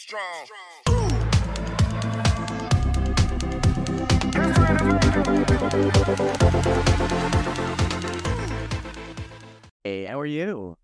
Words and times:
strong. 0.00 0.46
Hey, 9.84 10.04
how 10.04 10.18
are 10.18 10.26
you? 10.26 10.76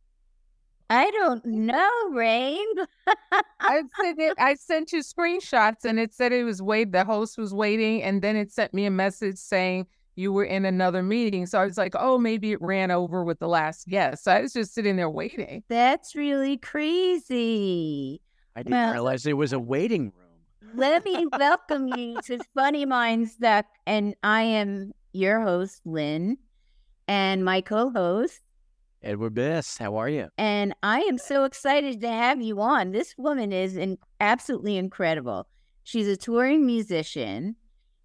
I 0.89 1.11
don't 1.11 1.45
know, 1.45 1.91
Rhayne. 2.13 2.59
I 3.61 3.83
sent 4.01 4.21
it. 4.21 4.35
I 4.39 4.55
sent 4.55 4.93
you 4.93 5.01
screenshots, 5.01 5.85
and 5.85 5.99
it 5.99 6.13
said 6.15 6.33
it 6.33 6.45
was 6.45 6.61
wait. 6.63 6.93
The 6.93 7.05
host 7.05 7.39
was 7.39 7.55
waiting, 7.55 8.03
and 8.03 8.23
then 8.23 8.37
it 8.37 8.53
sent 8.53 8.75
me 8.75 8.85
a 8.85 8.91
message 8.91 9.39
saying 9.39 9.87
you 10.15 10.33
were 10.33 10.45
in 10.45 10.65
another 10.65 11.03
meeting. 11.03 11.47
So 11.47 11.59
I 11.61 11.65
was 11.65 11.77
like, 11.79 11.95
oh, 11.99 12.19
maybe 12.19 12.53
it 12.53 12.63
ran 12.63 12.91
over 12.91 13.25
with 13.25 13.39
the 13.39 13.49
last 13.49 13.89
guest. 13.89 14.25
So 14.25 14.33
I 14.33 14.43
was 14.43 14.53
just 14.53 14.75
sitting 14.75 14.97
there 14.97 15.11
waiting. 15.11 15.65
That's 15.69 16.15
really 16.15 16.59
crazy. 16.59 18.21
I 18.57 18.63
didn't 18.63 18.73
Well- 18.73 18.93
realize 18.93 19.23
there 19.23 19.37
was 19.37 19.53
a 19.53 19.59
waiting 19.61 20.05
room. 20.17 20.73
Let 20.75 21.05
me 21.05 21.27
welcome 21.39 21.89
you 21.89 22.21
to 22.23 22.39
Funny 22.55 22.87
Minds 22.87 23.37
Duck, 23.37 23.67
and 23.87 24.15
I 24.23 24.43
am 24.43 24.93
your 25.13 25.43
host, 25.43 25.83
Lynn, 25.85 26.39
and 27.07 27.45
my 27.45 27.61
co-host. 27.61 28.41
Edward 29.03 29.35
Biss, 29.35 29.79
how 29.79 29.97
are 29.97 30.09
you? 30.09 30.29
And 30.39 30.75
I 30.83 31.01
am 31.03 31.19
so 31.19 31.45
excited 31.45 32.01
to 32.01 32.09
have 32.09 32.41
you 32.41 32.59
on. 32.63 32.93
This 32.93 33.15
woman 33.19 33.53
is 33.53 33.77
in- 33.77 33.99
absolutely 34.21 34.79
incredible. 34.79 35.47
She's 35.85 36.09
a 36.09 36.17
touring 36.17 36.65
musician. 36.65 37.57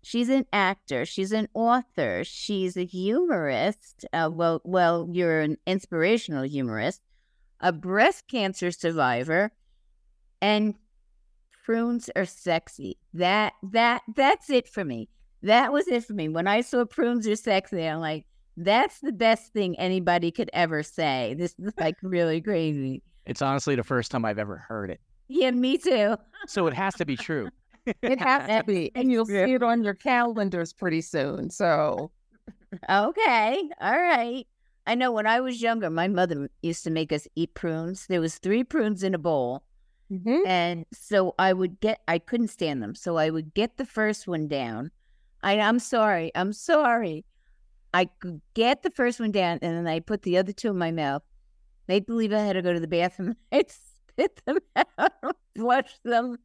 She's 0.03 0.27
an 0.29 0.45
actor. 0.51 1.05
She's 1.05 1.31
an 1.31 1.47
author. 1.53 2.23
She's 2.25 2.75
a 2.75 2.83
humorist. 2.85 4.05
Uh, 4.11 4.29
well, 4.33 4.61
well, 4.65 5.07
you're 5.09 5.39
an 5.39 5.57
inspirational 5.65 6.43
humorist, 6.43 7.01
a 7.61 7.71
breast 7.71 8.27
cancer 8.27 8.69
survivor, 8.71 9.51
and 10.41 10.75
prunes 11.65 12.09
are 12.15 12.25
sexy. 12.25 12.97
That 13.13 13.53
that 13.71 14.01
that's 14.15 14.49
it 14.49 14.67
for 14.67 14.83
me. 14.83 15.09
That 15.43 15.73
was 15.73 15.87
it 15.87 16.03
for 16.03 16.13
me. 16.13 16.29
When 16.29 16.47
I 16.47 16.61
saw 16.61 16.85
prunes 16.85 17.27
are 17.27 17.35
sexy, 17.35 17.83
I'm 17.83 17.99
like, 17.99 18.25
that's 18.57 18.99
the 18.99 19.11
best 19.11 19.53
thing 19.53 19.77
anybody 19.79 20.31
could 20.31 20.49
ever 20.53 20.83
say. 20.83 21.35
This 21.37 21.55
is 21.57 21.73
like 21.79 21.95
really 22.03 22.41
crazy. 22.41 23.01
It's 23.25 23.41
honestly 23.41 23.75
the 23.75 23.83
first 23.83 24.11
time 24.11 24.25
I've 24.25 24.39
ever 24.39 24.57
heard 24.57 24.91
it. 24.91 24.99
Yeah, 25.27 25.51
me 25.51 25.77
too. 25.77 26.17
So 26.47 26.67
it 26.67 26.73
has 26.73 26.95
to 26.95 27.05
be 27.05 27.15
true. 27.15 27.49
It 27.85 28.19
has 28.19 28.47
to 28.47 28.63
be, 28.65 28.91
and 28.95 29.11
you'll 29.11 29.25
see 29.25 29.53
it 29.53 29.63
on 29.63 29.83
your 29.83 29.93
calendars 29.93 30.73
pretty 30.73 31.01
soon. 31.01 31.49
So 31.49 32.11
Okay. 32.89 33.69
All 33.81 33.99
right. 33.99 34.47
I 34.87 34.95
know 34.95 35.11
when 35.11 35.27
I 35.27 35.41
was 35.41 35.61
younger, 35.61 35.89
my 35.89 36.07
mother 36.07 36.49
used 36.61 36.83
to 36.85 36.89
make 36.89 37.11
us 37.11 37.27
eat 37.35 37.53
prunes. 37.53 38.07
There 38.07 38.21
was 38.21 38.37
three 38.37 38.63
prunes 38.63 39.03
in 39.03 39.13
a 39.13 39.19
bowl. 39.19 39.63
Mhm. 40.11 40.41
And 40.45 40.85
so 40.93 41.35
I 41.39 41.53
would 41.53 41.79
get 41.79 42.01
I 42.07 42.19
couldn't 42.19 42.49
stand 42.49 42.81
them. 42.83 42.95
So 42.95 43.17
I 43.17 43.29
would 43.29 43.53
get 43.53 43.77
the 43.77 43.85
first 43.85 44.27
one 44.27 44.47
down. 44.47 44.91
I 45.43 45.59
I'm 45.59 45.79
sorry. 45.79 46.31
I'm 46.35 46.53
sorry. 46.53 47.25
I 47.93 48.05
could 48.05 48.41
get 48.55 48.83
the 48.83 48.91
first 48.91 49.19
one 49.19 49.31
down 49.31 49.59
and 49.61 49.77
then 49.77 49.87
I 49.87 49.99
put 50.01 50.23
the 50.23 50.37
other 50.37 50.53
two 50.53 50.69
in 50.71 50.77
my 50.77 50.91
mouth. 50.91 51.23
They'd 51.87 52.05
believe 52.05 52.33
I 52.33 52.39
had 52.39 52.53
to 52.53 52.61
go 52.63 52.73
to 52.73 52.79
the 52.79 52.87
bathroom. 52.87 53.35
I'd 53.51 53.71
spit 53.71 54.41
them 54.45 54.59
out, 54.97 55.37
flush 55.55 55.99
them. 56.03 56.37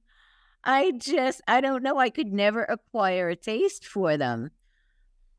I 0.64 0.92
just 0.98 1.42
I 1.48 1.60
don't 1.62 1.82
know. 1.84 1.98
I 1.98 2.10
could 2.10 2.32
never 2.32 2.64
acquire 2.64 3.30
a 3.30 3.36
taste 3.36 3.86
for 3.86 4.16
them. 4.16 4.50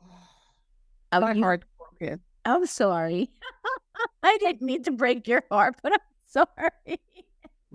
My 1.12 1.31
you- 1.34 1.44
heart 1.44 1.66
broken. 1.78 2.22
I'm 2.45 2.66
sorry. 2.66 3.30
I 4.23 4.38
didn't 4.38 4.62
mean 4.62 4.84
to 4.84 4.91
break 4.91 5.28
your 5.28 5.44
heart, 5.52 5.75
but 5.84 5.94
I'm 5.94 6.00
sorry. 6.25 7.00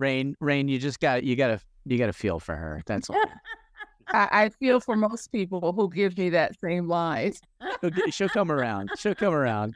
Rhayne, 0.03 0.35
Rhayne, 0.41 0.67
you 0.67 0.79
just 0.79 0.99
got 0.99 1.23
you 1.23 1.35
got 1.35 1.47
to 1.47 1.59
you 1.85 1.97
got 1.97 2.07
to 2.07 2.13
feel 2.13 2.39
for 2.39 2.55
her. 2.55 2.81
That's 2.85 3.09
all. 3.09 3.15
I, 4.09 4.27
I 4.31 4.49
feel 4.49 4.79
for 4.81 4.95
most 4.97 5.31
people 5.31 5.71
who 5.71 5.89
give 5.89 6.17
me 6.17 6.29
that 6.31 6.59
same 6.59 6.87
line. 6.87 7.33
She'll, 7.81 7.91
she'll 8.11 8.29
come 8.29 8.51
around. 8.51 8.91
She'll 8.97 9.15
come 9.15 9.33
around. 9.33 9.75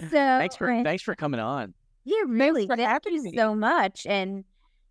So 0.00 0.08
Thanks 0.08 0.56
for 0.56 0.70
uh, 0.70 0.82
thanks 0.82 1.02
for 1.02 1.14
coming 1.14 1.40
on. 1.40 1.74
Yeah, 2.04 2.22
really. 2.26 2.66
Thank 2.66 3.04
you 3.06 3.22
me. 3.22 3.36
so 3.36 3.54
much. 3.54 4.06
And 4.06 4.44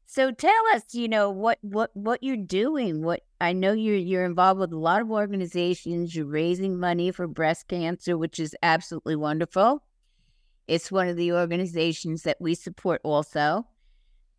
so 0.05 0.31
tell 0.31 0.51
us, 0.75 0.83
you 0.93 1.07
know, 1.07 1.31
what 1.31 1.57
what 1.61 1.89
what 1.95 2.21
you're 2.21 2.37
doing. 2.37 3.01
What 3.01 3.21
I 3.41 3.53
know 3.53 3.73
you're 3.73 3.95
you're 3.95 4.25
involved 4.25 4.59
with 4.59 4.71
a 4.71 4.77
lot 4.77 5.01
of 5.01 5.09
organizations. 5.09 6.15
You're 6.15 6.27
raising 6.27 6.79
money 6.79 7.11
for 7.11 7.27
breast 7.27 7.67
cancer, 7.67 8.17
which 8.17 8.39
is 8.39 8.55
absolutely 8.61 9.15
wonderful. 9.15 9.81
It's 10.69 10.91
one 10.91 11.07
of 11.07 11.17
the 11.17 11.33
organizations 11.33 12.21
that 12.23 12.37
we 12.39 12.53
support 12.53 13.01
also. 13.03 13.65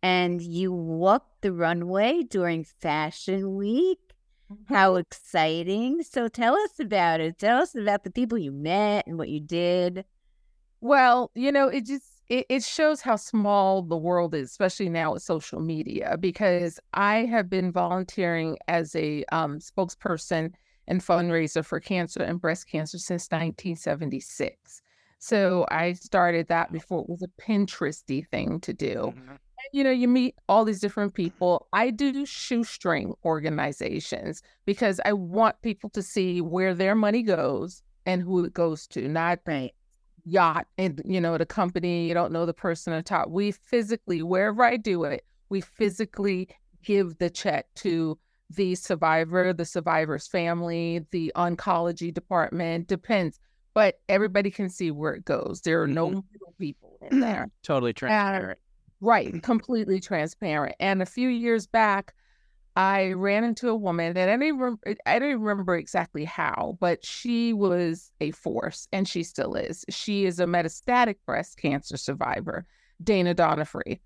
And 0.01 0.41
you 0.41 0.71
walked 0.71 1.41
the 1.41 1.51
runway 1.51 2.23
during 2.23 2.63
Fashion 2.63 3.55
Week. 3.55 3.99
How 4.69 4.95
exciting. 4.95 6.03
So 6.03 6.29
tell 6.29 6.55
us 6.55 6.79
about 6.79 7.19
it. 7.19 7.37
Tell 7.37 7.61
us 7.61 7.75
about 7.75 8.05
the 8.05 8.11
people 8.11 8.37
you 8.37 8.53
met 8.53 9.07
and 9.07 9.17
what 9.17 9.27
you 9.27 9.41
did. 9.41 10.05
Well, 10.79 11.31
you 11.35 11.51
know, 11.51 11.67
it 11.67 11.85
just 11.85 12.05
it, 12.29 12.45
it 12.47 12.63
shows 12.63 13.01
how 13.01 13.17
small 13.17 13.81
the 13.81 13.97
world 13.97 14.33
is, 14.33 14.51
especially 14.51 14.87
now 14.87 15.11
with 15.13 15.23
social 15.23 15.59
media, 15.59 16.15
because 16.17 16.79
I 16.93 17.25
have 17.25 17.49
been 17.49 17.73
volunteering 17.73 18.57
as 18.69 18.95
a 18.95 19.25
um, 19.33 19.59
spokesperson 19.59 20.53
and 20.87 21.01
fundraiser 21.01 21.65
for 21.65 21.81
cancer 21.81 22.23
and 22.23 22.39
breast 22.39 22.69
cancer 22.69 22.99
since 22.99 23.27
1976. 23.27 24.81
So 25.21 25.67
I 25.69 25.93
started 25.93 26.47
that 26.47 26.71
before 26.71 27.01
it 27.03 27.09
was 27.09 27.21
a 27.21 27.41
Pinteresty 27.41 28.27
thing 28.27 28.59
to 28.61 28.73
do. 28.73 29.13
Mm-hmm. 29.15 29.35
you 29.71 29.83
know, 29.83 29.91
you 29.91 30.07
meet 30.07 30.33
all 30.49 30.65
these 30.65 30.79
different 30.79 31.13
people. 31.13 31.67
I 31.73 31.91
do 31.91 32.25
shoestring 32.25 33.13
organizations 33.23 34.41
because 34.65 34.99
I 35.05 35.13
want 35.13 35.61
people 35.61 35.91
to 35.91 36.01
see 36.01 36.41
where 36.41 36.73
their 36.73 36.95
money 36.95 37.21
goes 37.21 37.83
and 38.07 38.23
who 38.23 38.43
it 38.43 38.53
goes 38.55 38.87
to, 38.87 39.07
not 39.07 39.39
Right. 39.45 39.71
yacht 40.25 40.65
and 40.79 40.99
you 41.05 41.21
know 41.21 41.37
the 41.37 41.45
company 41.45 42.07
you 42.07 42.13
don't 42.15 42.31
know 42.31 42.45
the 42.47 42.53
person 42.53 42.91
on 42.93 43.03
top 43.03 43.29
we 43.29 43.51
physically 43.51 44.21
wherever 44.21 44.63
i 44.63 44.77
do 44.77 45.03
it 45.03 45.23
we 45.49 45.61
physically 45.61 46.47
give 46.83 47.17
the 47.17 47.29
check 47.29 47.65
to 47.75 48.17
the 48.49 48.75
survivor 48.75 49.51
the 49.53 49.65
survivor's 49.65 50.27
family 50.27 51.03
the 51.11 51.31
oncology 51.35 52.13
department 52.13 52.87
depends 52.87 53.39
but 53.73 53.99
everybody 54.09 54.51
can 54.51 54.69
see 54.69 54.91
where 54.91 55.13
it 55.13 55.25
goes 55.25 55.61
there 55.61 55.81
are 55.81 55.87
no 55.87 56.07
mm-hmm. 56.07 56.19
middle 56.31 56.53
people 56.59 56.97
in 57.09 57.19
there 57.19 57.49
Totally 57.63 57.93
transparent. 57.93 58.59
Right, 59.01 59.41
completely 59.41 59.99
transparent. 59.99 60.75
And 60.79 61.01
a 61.01 61.07
few 61.07 61.27
years 61.27 61.65
back, 61.65 62.13
I 62.75 63.13
ran 63.13 63.43
into 63.43 63.67
a 63.67 63.75
woman 63.75 64.13
that 64.13 64.29
I 64.29 64.37
didn't 64.37 64.79
I 65.07 65.19
didn't 65.19 65.41
remember 65.41 65.75
exactly 65.75 66.23
how, 66.23 66.77
but 66.79 67.03
she 67.03 67.51
was 67.51 68.11
a 68.21 68.31
force, 68.31 68.87
and 68.93 69.07
she 69.07 69.23
still 69.23 69.55
is. 69.55 69.83
She 69.89 70.25
is 70.25 70.39
a 70.39 70.45
metastatic 70.45 71.15
breast 71.25 71.57
cancer 71.57 71.97
survivor, 71.97 72.65
Dana 73.03 73.33
Donofree, 73.33 73.99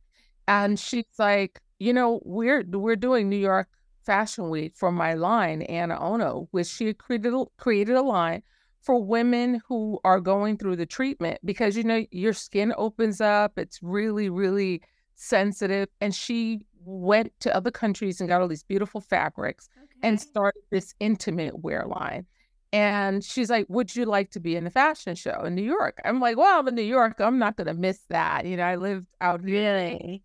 and 0.47 0.79
she's 0.79 1.03
like, 1.19 1.59
you 1.77 1.93
know, 1.93 2.21
we're 2.23 2.63
we're 2.63 2.95
doing 2.95 3.29
New 3.29 3.35
York 3.35 3.67
Fashion 4.05 4.49
Week 4.49 4.73
for 4.75 4.91
my 4.93 5.13
line, 5.13 5.63
AnaOno, 5.69 6.47
which 6.51 6.67
she 6.67 6.93
created 6.93 7.33
created 7.57 7.95
a 7.95 8.01
line 8.01 8.41
for 8.85 9.01
women 9.03 9.61
who 9.67 9.99
are 10.03 10.19
going 10.19 10.57
through 10.57 10.75
the 10.75 10.85
treatment 10.85 11.39
because 11.43 11.75
you 11.75 11.83
know 11.83 12.05
your 12.11 12.33
skin 12.33 12.73
opens 12.77 13.19
up 13.19 13.57
it's 13.57 13.79
really 13.81 14.29
really 14.29 14.81
sensitive 15.15 15.89
and 16.01 16.13
she 16.13 16.61
went 16.85 17.31
to 17.39 17.53
other 17.55 17.71
countries 17.71 18.19
and 18.19 18.29
got 18.29 18.41
all 18.41 18.47
these 18.47 18.63
beautiful 18.63 19.01
fabrics 19.01 19.67
and 20.03 20.21
started 20.21 20.61
this 20.69 20.93
intimate 20.99 21.63
wear 21.63 21.85
line 21.87 22.25
and 22.71 23.23
she's 23.23 23.49
like 23.49 23.65
would 23.69 23.95
you 23.95 24.05
like 24.05 24.29
to 24.29 24.39
be 24.39 24.55
in 24.55 24.65
the 24.65 24.69
fashion 24.69 25.15
show 25.15 25.43
in 25.45 25.55
new 25.55 25.63
york 25.63 25.99
i'm 26.05 26.19
like 26.19 26.37
well 26.37 26.59
i'm 26.59 26.67
in 26.67 26.75
new 26.75 26.81
york 26.81 27.19
i'm 27.19 27.39
not 27.39 27.55
going 27.55 27.67
to 27.67 27.73
miss 27.73 28.01
that 28.09 28.45
you 28.45 28.55
know 28.55 28.63
i 28.63 28.75
lived 28.75 29.07
out 29.19 29.43
here 29.43 29.75
Really? 29.75 30.21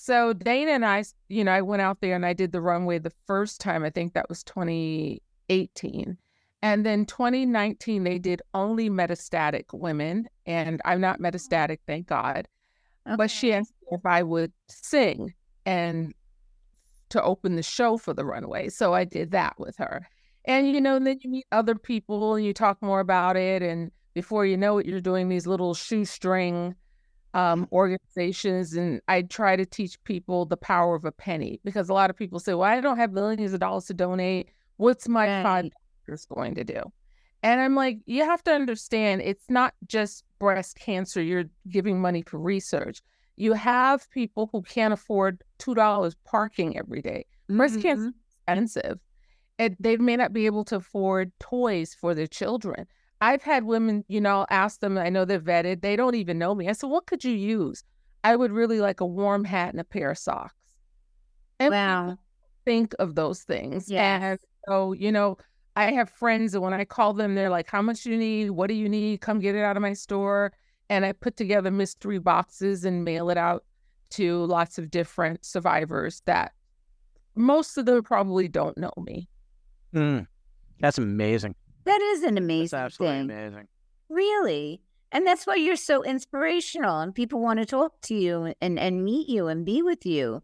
so 0.00 0.32
Dana 0.32 0.70
and 0.70 0.86
I, 0.86 1.04
you 1.28 1.42
know, 1.42 1.50
I 1.50 1.60
went 1.60 1.82
out 1.82 2.00
there 2.00 2.14
and 2.14 2.24
I 2.24 2.32
did 2.32 2.52
the 2.52 2.60
runway 2.60 2.98
the 3.00 3.12
first 3.26 3.60
time. 3.60 3.82
I 3.82 3.90
think 3.90 4.14
that 4.14 4.28
was 4.28 4.44
2018. 4.44 6.16
And 6.62 6.84
then 6.84 7.06
2019, 7.06 8.04
they 8.04 8.18
did 8.18 8.42
only 8.54 8.90
metastatic 8.90 9.64
women. 9.72 10.28
And 10.46 10.80
I'm 10.84 11.00
not 11.00 11.20
metastatic, 11.20 11.78
thank 11.86 12.06
God. 12.06 12.48
But 13.16 13.30
she 13.30 13.52
asked 13.54 13.72
me 13.82 13.96
if 13.96 14.04
I 14.04 14.22
would 14.22 14.52
sing 14.68 15.32
and 15.64 16.12
to 17.10 17.22
open 17.22 17.56
the 17.56 17.62
show 17.62 17.96
for 17.96 18.12
the 18.12 18.24
runway. 18.24 18.68
So 18.68 18.92
I 18.92 19.04
did 19.04 19.30
that 19.30 19.58
with 19.58 19.76
her. 19.78 20.06
And, 20.44 20.70
you 20.70 20.80
know, 20.80 20.96
and 20.96 21.06
then 21.06 21.18
you 21.22 21.30
meet 21.30 21.46
other 21.52 21.74
people 21.74 22.34
and 22.34 22.44
you 22.44 22.52
talk 22.52 22.82
more 22.82 23.00
about 23.00 23.36
it. 23.36 23.62
And 23.62 23.90
before 24.14 24.44
you 24.44 24.56
know 24.56 24.78
it, 24.78 24.86
you're 24.86 25.00
doing 25.00 25.28
these 25.28 25.46
little 25.46 25.74
shoestring 25.74 26.74
um, 27.34 27.68
organizations. 27.72 28.74
And 28.74 29.00
I 29.08 29.22
try 29.22 29.56
to 29.56 29.64
teach 29.64 30.02
people 30.04 30.44
the 30.44 30.56
power 30.56 30.94
of 30.94 31.04
a 31.04 31.12
penny 31.12 31.60
because 31.64 31.88
a 31.88 31.94
lot 31.94 32.10
of 32.10 32.16
people 32.16 32.40
say, 32.40 32.54
well, 32.54 32.68
I 32.68 32.80
don't 32.80 32.98
have 32.98 33.12
millions 33.12 33.52
of 33.52 33.60
dollars 33.60 33.86
to 33.86 33.94
donate. 33.94 34.50
What's 34.76 35.08
my 35.08 35.26
Right. 35.26 35.72
Dollars 36.08 36.26
going 36.26 36.54
to 36.56 36.64
do? 36.64 36.82
And 37.42 37.60
I'm 37.60 37.74
like, 37.76 37.98
you 38.06 38.24
have 38.24 38.42
to 38.44 38.52
understand 38.52 39.22
it's 39.22 39.48
not 39.48 39.74
just 39.86 40.24
breast 40.40 40.76
cancer 40.78 41.22
you're 41.22 41.44
giving 41.68 42.00
money 42.00 42.22
for 42.22 42.38
research. 42.38 43.00
you 43.40 43.52
have 43.52 44.10
people 44.10 44.48
who 44.50 44.60
can't 44.62 44.92
afford 44.92 45.40
two 45.60 45.72
dollars 45.72 46.16
parking 46.24 46.76
every 46.76 47.00
day. 47.00 47.24
Breast 47.48 47.80
cancer 47.80 48.06
Mhm. 48.06 48.08
is 48.08 48.14
expensive. 48.48 48.98
And 49.60 49.76
they 49.78 49.96
may 49.96 50.16
not 50.16 50.32
be 50.32 50.46
able 50.46 50.64
to 50.64 50.76
afford 50.76 51.30
toys 51.38 51.94
for 51.94 52.14
their 52.16 52.26
children. 52.26 52.88
I've 53.20 53.42
had 53.44 53.62
women, 53.62 54.04
you 54.08 54.20
know, 54.20 54.44
ask 54.50 54.80
them, 54.80 54.98
I 54.98 55.08
know 55.08 55.24
they're 55.24 55.38
vetted, 55.38 55.82
they 55.82 55.94
don't 55.94 56.16
even 56.16 56.36
know 56.36 56.52
me. 56.56 56.68
I 56.68 56.72
said, 56.72 56.90
What 56.90 57.06
could 57.06 57.22
you 57.22 57.30
use? 57.32 57.84
I 58.24 58.34
would 58.34 58.50
really 58.50 58.80
like 58.80 59.00
a 59.00 59.06
warm 59.06 59.44
hat 59.44 59.70
and 59.70 59.80
a 59.80 59.84
pair 59.84 60.10
of 60.10 60.18
socks. 60.18 60.54
And 61.60 61.70
Wow. 61.70 62.18
think 62.64 62.92
of 62.98 63.14
those 63.14 63.42
things. 63.44 63.88
Yes. 63.88 64.22
And 64.22 64.38
so, 64.68 64.92
you 64.94 65.12
know, 65.12 65.36
I 65.78 65.92
have 65.92 66.10
friends 66.10 66.54
and 66.54 66.62
when 66.62 66.74
I 66.74 66.84
call 66.84 67.12
them, 67.12 67.36
they're 67.36 67.50
like, 67.50 67.68
How 67.70 67.82
much 67.82 68.02
do 68.02 68.10
you 68.10 68.16
need? 68.18 68.50
What 68.50 68.66
do 68.66 68.74
you 68.74 68.88
need? 68.88 69.20
Come 69.20 69.38
get 69.38 69.54
it 69.54 69.62
out 69.62 69.76
of 69.76 69.82
my 69.82 69.92
store. 69.92 70.52
And 70.90 71.04
I 71.04 71.12
put 71.12 71.36
together 71.36 71.70
mystery 71.70 72.18
boxes 72.18 72.84
and 72.84 73.04
mail 73.04 73.30
it 73.30 73.38
out 73.38 73.64
to 74.10 74.44
lots 74.46 74.78
of 74.78 74.90
different 74.90 75.44
survivors 75.44 76.22
that 76.24 76.52
most 77.36 77.76
of 77.78 77.86
them 77.86 78.02
probably 78.02 78.48
don't 78.48 78.76
know 78.76 78.92
me. 78.96 79.28
Mm, 79.94 80.26
that's 80.80 80.98
amazing. 80.98 81.54
That 81.84 82.00
is 82.00 82.22
an 82.22 82.34
That's 82.34 82.44
amazing 82.44 82.78
absolutely 82.78 83.18
thing. 83.18 83.30
amazing. 83.30 83.68
Really. 84.08 84.80
And 85.12 85.26
that's 85.26 85.46
why 85.46 85.54
you're 85.54 85.76
so 85.76 86.02
inspirational 86.02 87.00
and 87.00 87.14
people 87.14 87.40
want 87.40 87.60
to 87.60 87.66
talk 87.66 88.00
to 88.02 88.14
you 88.14 88.52
and, 88.60 88.78
and 88.78 89.04
meet 89.04 89.28
you 89.28 89.46
and 89.46 89.64
be 89.64 89.82
with 89.82 90.04
you. 90.04 90.42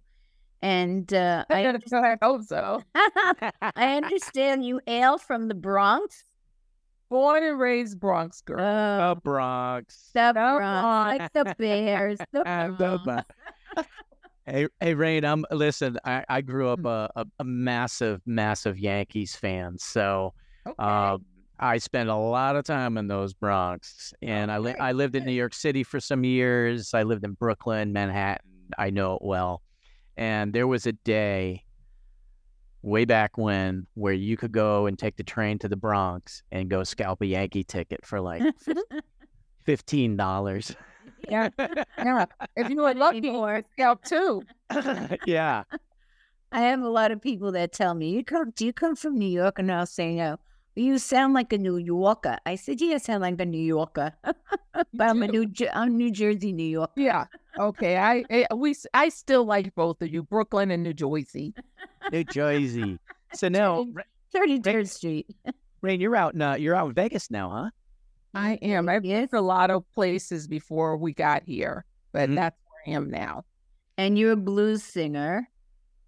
And 0.65 1.13
uh, 1.13 1.45
I, 1.51 1.67
I, 1.67 1.77
I 1.93 2.17
hope 2.23 2.43
so. 2.45 2.83
I 2.95 3.97
understand 3.97 4.65
you 4.65 4.81
hail 4.87 5.19
from 5.19 5.49
the 5.49 5.55
Bronx. 5.55 6.25
Born 7.11 7.43
and 7.45 7.59
raised 7.61 8.01
Bronx 8.01 8.41
girl. 8.41 8.61
Oh, 8.61 9.15
The 9.15 9.21
Bronx. 9.21 10.11
the 10.15 10.33
Come 10.35 10.57
Bronx, 10.57 11.19
like 11.19 11.33
the 11.35 11.55
Bears. 11.59 12.19
The 12.33 12.49
And 12.49 12.73
the 12.79 12.99
Bronx. 13.05 13.29
Bronx. 13.75 13.89
Hey, 14.47 14.69
hey, 14.81 14.95
Rhayne. 14.95 15.25
I'm 15.25 15.45
listen. 15.51 15.99
I, 16.05 16.25
I 16.31 16.41
grew 16.41 16.75
Hmm. 16.75 16.87
up 16.87 17.11
a, 17.17 17.21
a, 17.21 17.27
a 17.41 17.45
massive, 17.45 18.23
massive 18.25 18.79
Yankees 18.79 19.37
fan. 19.37 19.77
So 19.79 20.33
Okay. 20.67 20.83
um, 20.83 21.27
I 21.61 21.77
spent 21.77 22.09
a 22.09 22.17
lot 22.17 22.57
of 22.57 22.65
time 22.65 22.97
in 22.97 23.07
those 23.07 23.35
Bronx, 23.35 24.15
and 24.23 24.51
I 24.51 24.57
li- 24.59 24.75
I 24.81 24.93
lived 24.93 25.15
in. 25.15 25.25
New 25.27 25.33
York 25.33 25.53
City 25.53 25.83
for 25.85 26.01
some 26.01 26.25
years. 26.25 26.95
I 26.95 27.03
lived 27.03 27.23
in 27.23 27.35
Brooklyn, 27.35 27.93
Manhattan. 27.93 28.49
I 28.79 28.89
know 28.89 29.17
it 29.17 29.23
well. 29.23 29.61
And 30.17 30.53
there 30.53 30.67
was 30.67 30.87
a 30.87 30.93
day 30.93 31.65
way 32.83 33.05
back 33.05 33.39
when 33.39 33.87
where 33.95 34.13
you 34.13 34.37
could 34.37 34.53
go 34.53 34.87
and 34.87 34.99
take 34.99 35.17
the 35.17 35.23
train 35.23 35.59
to 35.59 35.69
the 35.69 35.77
Bronx 35.77 36.43
and 36.53 36.69
go 36.69 36.85
scalp 36.85 37.23
a 37.23 37.27
Yankee 37.27 37.65
ticket 37.65 38.05
for 38.05 38.21
like 38.21 38.43
fifteen 39.65 40.17
dollars. 40.17 40.77
yeah. 41.29 41.49
yeah. 41.99 42.27
If 42.57 42.69
you 42.71 42.83
were 42.83 42.95
lucky, 42.95 43.29
or 43.29 43.63
scalp 43.73 44.05
too. 44.05 44.43
yeah. 45.27 45.65
I 46.53 46.61
have 46.61 46.81
a 46.81 46.89
lot 46.89 47.11
of 47.11 47.21
people 47.21 47.53
that 47.53 47.73
tell 47.73 47.95
me, 47.95 48.11
"You 48.11 48.25
come? 48.25 48.53
Do 48.55 48.67
you 48.67 48.73
come 48.73 48.95
from 48.95 49.19
New 49.19 49.29
York?" 49.29 49.59
And 49.59 49.73
I'll 49.73 49.87
say, 49.87 50.15
"No." 50.15 50.39
You 50.77 50.99
sound 50.99 51.35
like 51.35 51.53
a 51.53 51.59
New 51.59 51.77
Yorker. 51.77 52.39
I 52.45 52.57
said, 52.57 52.81
"Yeah, 52.81 52.95
I 52.97 52.99
sound 52.99 53.23
like 53.23 53.41
a 53.41 53.45
New 53.47 53.63
Yorker." 53.63 54.13
but 54.23 54.85
I'm 55.01 55.23
a. 55.23 55.29
New, 55.29 55.47
I'm 55.73 55.97
New 55.97 56.11
Jersey, 56.11 56.53
New 56.53 56.67
York. 56.67 56.91
Yeah. 56.97 57.27
Okay. 57.59 57.97
I, 57.97 58.25
I 58.51 58.55
we 58.55 58.71
s- 58.73 58.87
I 58.93 59.09
still 59.11 59.45
like 59.45 59.73
both 59.77 60.03
of 60.03 60.09
you, 60.13 60.25
Brooklyn 60.25 60.71
and 60.73 60.83
New 60.83 60.93
Jersey. 60.95 61.55
New 62.13 62.25
Jersey. 62.25 62.99
So 63.35 63.49
now, 63.49 63.85
Ra- 63.93 64.03
Thirty 64.33 64.61
third 64.61 64.89
Street. 64.89 65.27
Rhayne, 65.83 66.01
you're 66.01 66.15
out. 66.15 66.35
In, 66.35 66.43
uh, 66.43 66.55
you're 66.55 66.77
out 66.77 66.89
in 66.89 66.95
Vegas 66.95 67.31
now, 67.33 67.51
huh? 67.51 67.71
I 68.33 68.55
am. 68.63 68.89
I've 68.89 69.05
Yes. 69.05 69.23
been 69.23 69.29
to 69.31 69.39
a 69.39 69.41
lot 69.43 69.71
of 69.71 69.83
places 69.93 70.47
before 70.47 70.97
we 70.97 71.13
got 71.13 71.43
here, 71.45 71.85
but 72.13 72.31
Mhm. 72.31 72.37
that's 72.37 72.57
where 72.67 72.95
I 72.95 72.97
am 72.97 73.11
now. 73.11 73.43
And 73.99 74.17
you're 74.17 74.33
a 74.33 74.37
blues 74.37 74.85
singer. 74.85 75.49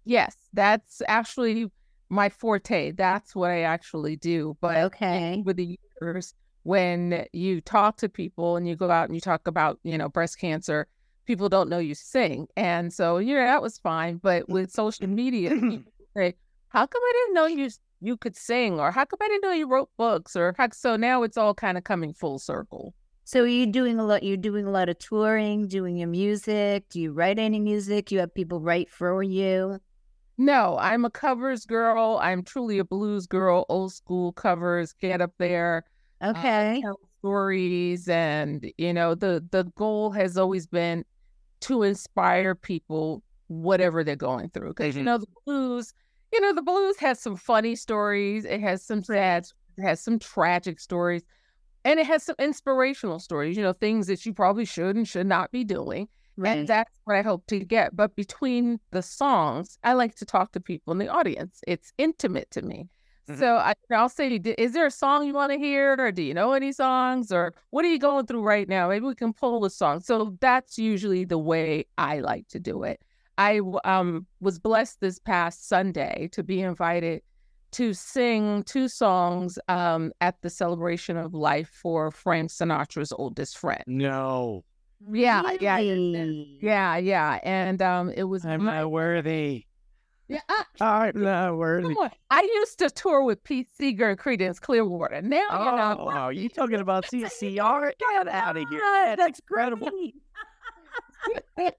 Yes, 0.05 0.37
that's 0.53 1.01
actually 1.09 1.69
my 2.09 2.29
forte. 2.29 2.91
That's 2.91 3.35
what 3.35 3.51
I 3.51 3.61
actually 3.61 4.15
do. 4.15 4.57
But 4.61 4.77
Okay. 4.77 5.41
with 5.45 5.57
the 5.57 5.77
years, 6.01 6.33
when 6.63 7.25
you 7.33 7.61
talk 7.61 7.97
to 7.97 8.09
people 8.09 8.57
and 8.57 8.67
you 8.67 8.75
go 8.75 8.89
out 8.89 9.05
and 9.05 9.15
you 9.15 9.21
talk 9.21 9.47
about, 9.47 9.79
you 9.83 9.97
know, 9.97 10.09
breast 10.09 10.39
cancer, 10.39 10.87
people 11.25 11.49
don't 11.49 11.69
know 11.69 11.79
you 11.79 11.95
sing. 11.95 12.47
And 12.55 12.91
so, 12.91 13.17
yeah, 13.17 13.45
that 13.45 13.61
was 13.61 13.77
fine. 13.77 14.17
But 14.17 14.43
mm. 14.43 14.53
with 14.53 14.71
social 14.71 15.07
media, 15.07 15.51
people 15.51 15.91
say, 16.17 16.35
how 16.69 16.85
come 16.85 17.01
I 17.03 17.13
didn't 17.13 17.33
know 17.35 17.45
you 17.45 17.69
you 17.99 18.17
could 18.17 18.35
sing? 18.35 18.79
Or 18.79 18.91
how 18.91 19.05
come 19.05 19.19
I 19.21 19.27
didn't 19.27 19.43
know 19.43 19.51
you 19.51 19.67
wrote 19.67 19.89
books? 19.97 20.35
Or 20.35 20.53
how, 20.57 20.69
so 20.71 20.95
now 20.95 21.23
it's 21.23 21.37
all 21.37 21.53
kind 21.53 21.77
of 21.77 21.83
coming 21.83 22.13
full 22.13 22.39
circle. 22.39 22.93
So 23.23 23.43
are 23.43 23.47
you 23.47 23.65
doing 23.65 23.99
a 23.99 24.05
lot? 24.05 24.23
You're 24.23 24.37
doing 24.37 24.65
a 24.65 24.71
lot 24.71 24.87
of 24.87 24.99
touring, 24.99 25.67
doing 25.67 25.97
your 25.97 26.07
music. 26.07 26.87
Do 26.89 27.01
you 27.01 27.11
write 27.11 27.39
any 27.39 27.59
music? 27.59 28.09
You 28.09 28.19
have 28.19 28.33
people 28.33 28.61
write 28.61 28.89
for 28.89 29.21
you. 29.21 29.79
No, 30.37 30.77
I'm 30.77 31.03
a 31.05 31.09
covers 31.09 31.65
girl. 31.65 32.19
I'm 32.21 32.43
truly 32.43 32.77
a 32.79 32.83
blues 32.85 33.25
girl, 33.27 33.65
old 33.69 33.93
school 33.93 34.33
covers, 34.33 34.93
get 34.93 35.21
up 35.21 35.33
there. 35.39 35.83
uh, 36.35 36.45
Okay. 36.45 36.83
tell 36.83 36.99
stories 37.21 38.09
and 38.09 38.71
you 38.77 38.93
know 38.93 39.15
the 39.15 39.45
the 39.51 39.65
goal 39.77 40.11
has 40.11 40.37
always 40.37 40.67
been 40.67 41.05
to 41.61 41.83
inspire 41.83 42.55
people 42.55 43.23
whatever 43.47 44.03
they're 44.03 44.15
going 44.17 44.49
through 44.51 44.69
because 44.69 44.97
you 44.97 45.03
Mhm. 45.03 45.05
know 45.05 45.17
the 45.19 45.27
blues 45.45 45.93
you 46.33 46.41
know 46.41 46.53
the 46.53 46.61
blues 46.63 46.97
has 46.99 47.21
some 47.21 47.35
funny 47.37 47.75
stories 47.75 48.45
it 48.45 48.61
has 48.61 48.83
some 48.85 49.03
sad 49.03 49.45
it 49.77 49.83
has 49.83 50.01
some 50.03 50.19
tragic 50.19 50.79
stories 50.81 51.23
and 51.85 51.99
it 51.99 52.07
has 52.07 52.23
some 52.23 52.35
inspirational 52.39 53.19
stories 53.19 53.57
you 53.57 53.63
know 53.63 53.73
things 53.73 54.07
that 54.07 54.25
you 54.25 54.33
probably 54.33 54.65
should 54.65 54.95
and 54.97 55.07
should 55.07 55.27
not 55.27 55.51
be 55.51 55.63
doing 55.63 56.07
Right. 56.37 56.57
and 56.59 56.67
that's 56.67 56.91
what 57.05 57.15
I 57.15 57.21
hope 57.23 57.45
to 57.47 57.59
get. 57.59 57.95
But 57.95 58.15
between 58.15 58.79
the 58.91 59.01
songs, 59.01 59.77
I 59.83 59.93
like 59.93 60.15
to 60.15 60.25
talk 60.25 60.51
to 60.53 60.59
people 60.59 60.91
in 60.91 60.99
the 60.99 61.07
audience. 61.07 61.61
It's 61.67 61.91
intimate 61.97 62.51
to 62.51 62.61
me. 62.61 62.89
Mhm. 63.27 63.39
So 63.39 63.55
I, 63.57 63.73
I'll 63.91 64.07
say, 64.07 64.35
is 64.35 64.71
there 64.73 64.85
a 64.85 64.91
song 64.91 65.25
you 65.25 65.33
want 65.33 65.51
to 65.51 65.57
hear, 65.57 65.95
or 65.99 66.11
do 66.11 66.21
you 66.21 66.33
know 66.33 66.53
any 66.53 66.71
songs, 66.71 67.31
or 67.31 67.53
what 67.71 67.83
are 67.85 67.89
you 67.89 67.99
going 67.99 68.25
through 68.25 68.43
right 68.43 68.69
now? 68.69 68.87
Maybe 68.87 69.05
we 69.05 69.15
can 69.15 69.33
pull 69.33 69.65
a 69.65 69.69
song. 69.69 69.99
So 69.99 70.37
that's 70.39 70.77
usually 70.77 71.25
the 71.25 71.37
way 71.39 71.85
I 71.97 72.19
like 72.19 72.47
to 72.49 72.59
do 72.59 72.83
it. 72.83 73.01
I 73.37 73.59
um 73.83 74.27
was 74.39 74.59
blessed 74.59 74.99
this 75.01 75.19
past 75.19 75.67
Sunday 75.67 76.29
to 76.31 76.43
be 76.43 76.61
invited 76.61 77.21
to 77.73 77.93
sing 77.93 78.63
two 78.63 78.87
songs 78.87 79.59
um 79.67 80.11
at 80.21 80.41
the 80.41 80.49
celebration 80.49 81.17
of 81.17 81.33
life 81.33 81.69
for 81.69 82.11
Frank 82.11 82.49
Sinatra's 82.49 83.11
oldest 83.11 83.57
friend. 83.57 83.83
No, 83.85 84.63
Yeah, 85.11 85.51
yeah, 85.61 85.77
Really? 85.77 86.57
yeah, 86.61 86.97
yeah. 86.97 87.39
And 87.43 87.81
um 87.81 88.09
it 88.09 88.23
was 88.23 88.45
I'm 88.45 88.63
my- 88.63 88.77
not 88.81 88.91
worthy. 88.91 89.65
yeah, 90.27 90.39
I, 90.49 90.63
I'm 90.81 91.21
not 91.21 91.55
worthy. 91.57 91.95
I 92.29 92.41
used 92.41 92.79
to 92.79 92.89
tour 92.89 93.23
with 93.23 93.43
Pete 93.43 93.67
Seeger 93.77 94.09
and 94.09 94.19
Creedence 94.19 94.59
Clearwater. 94.59 95.21
Now 95.21 95.37
you 95.37 95.77
know 95.77 95.95
Oh, 95.99 96.05
wow. 96.05 96.29
You 96.29 96.49
talking 96.49 96.79
about 96.79 97.05
CCR? 97.11 97.91
Get 97.99 98.27
out 98.27 98.57
of 98.57 98.63
here. 98.69 98.81
Ah, 98.83 99.15
That's 99.17 99.39
incredible. 99.39 99.89
great. 99.89 100.15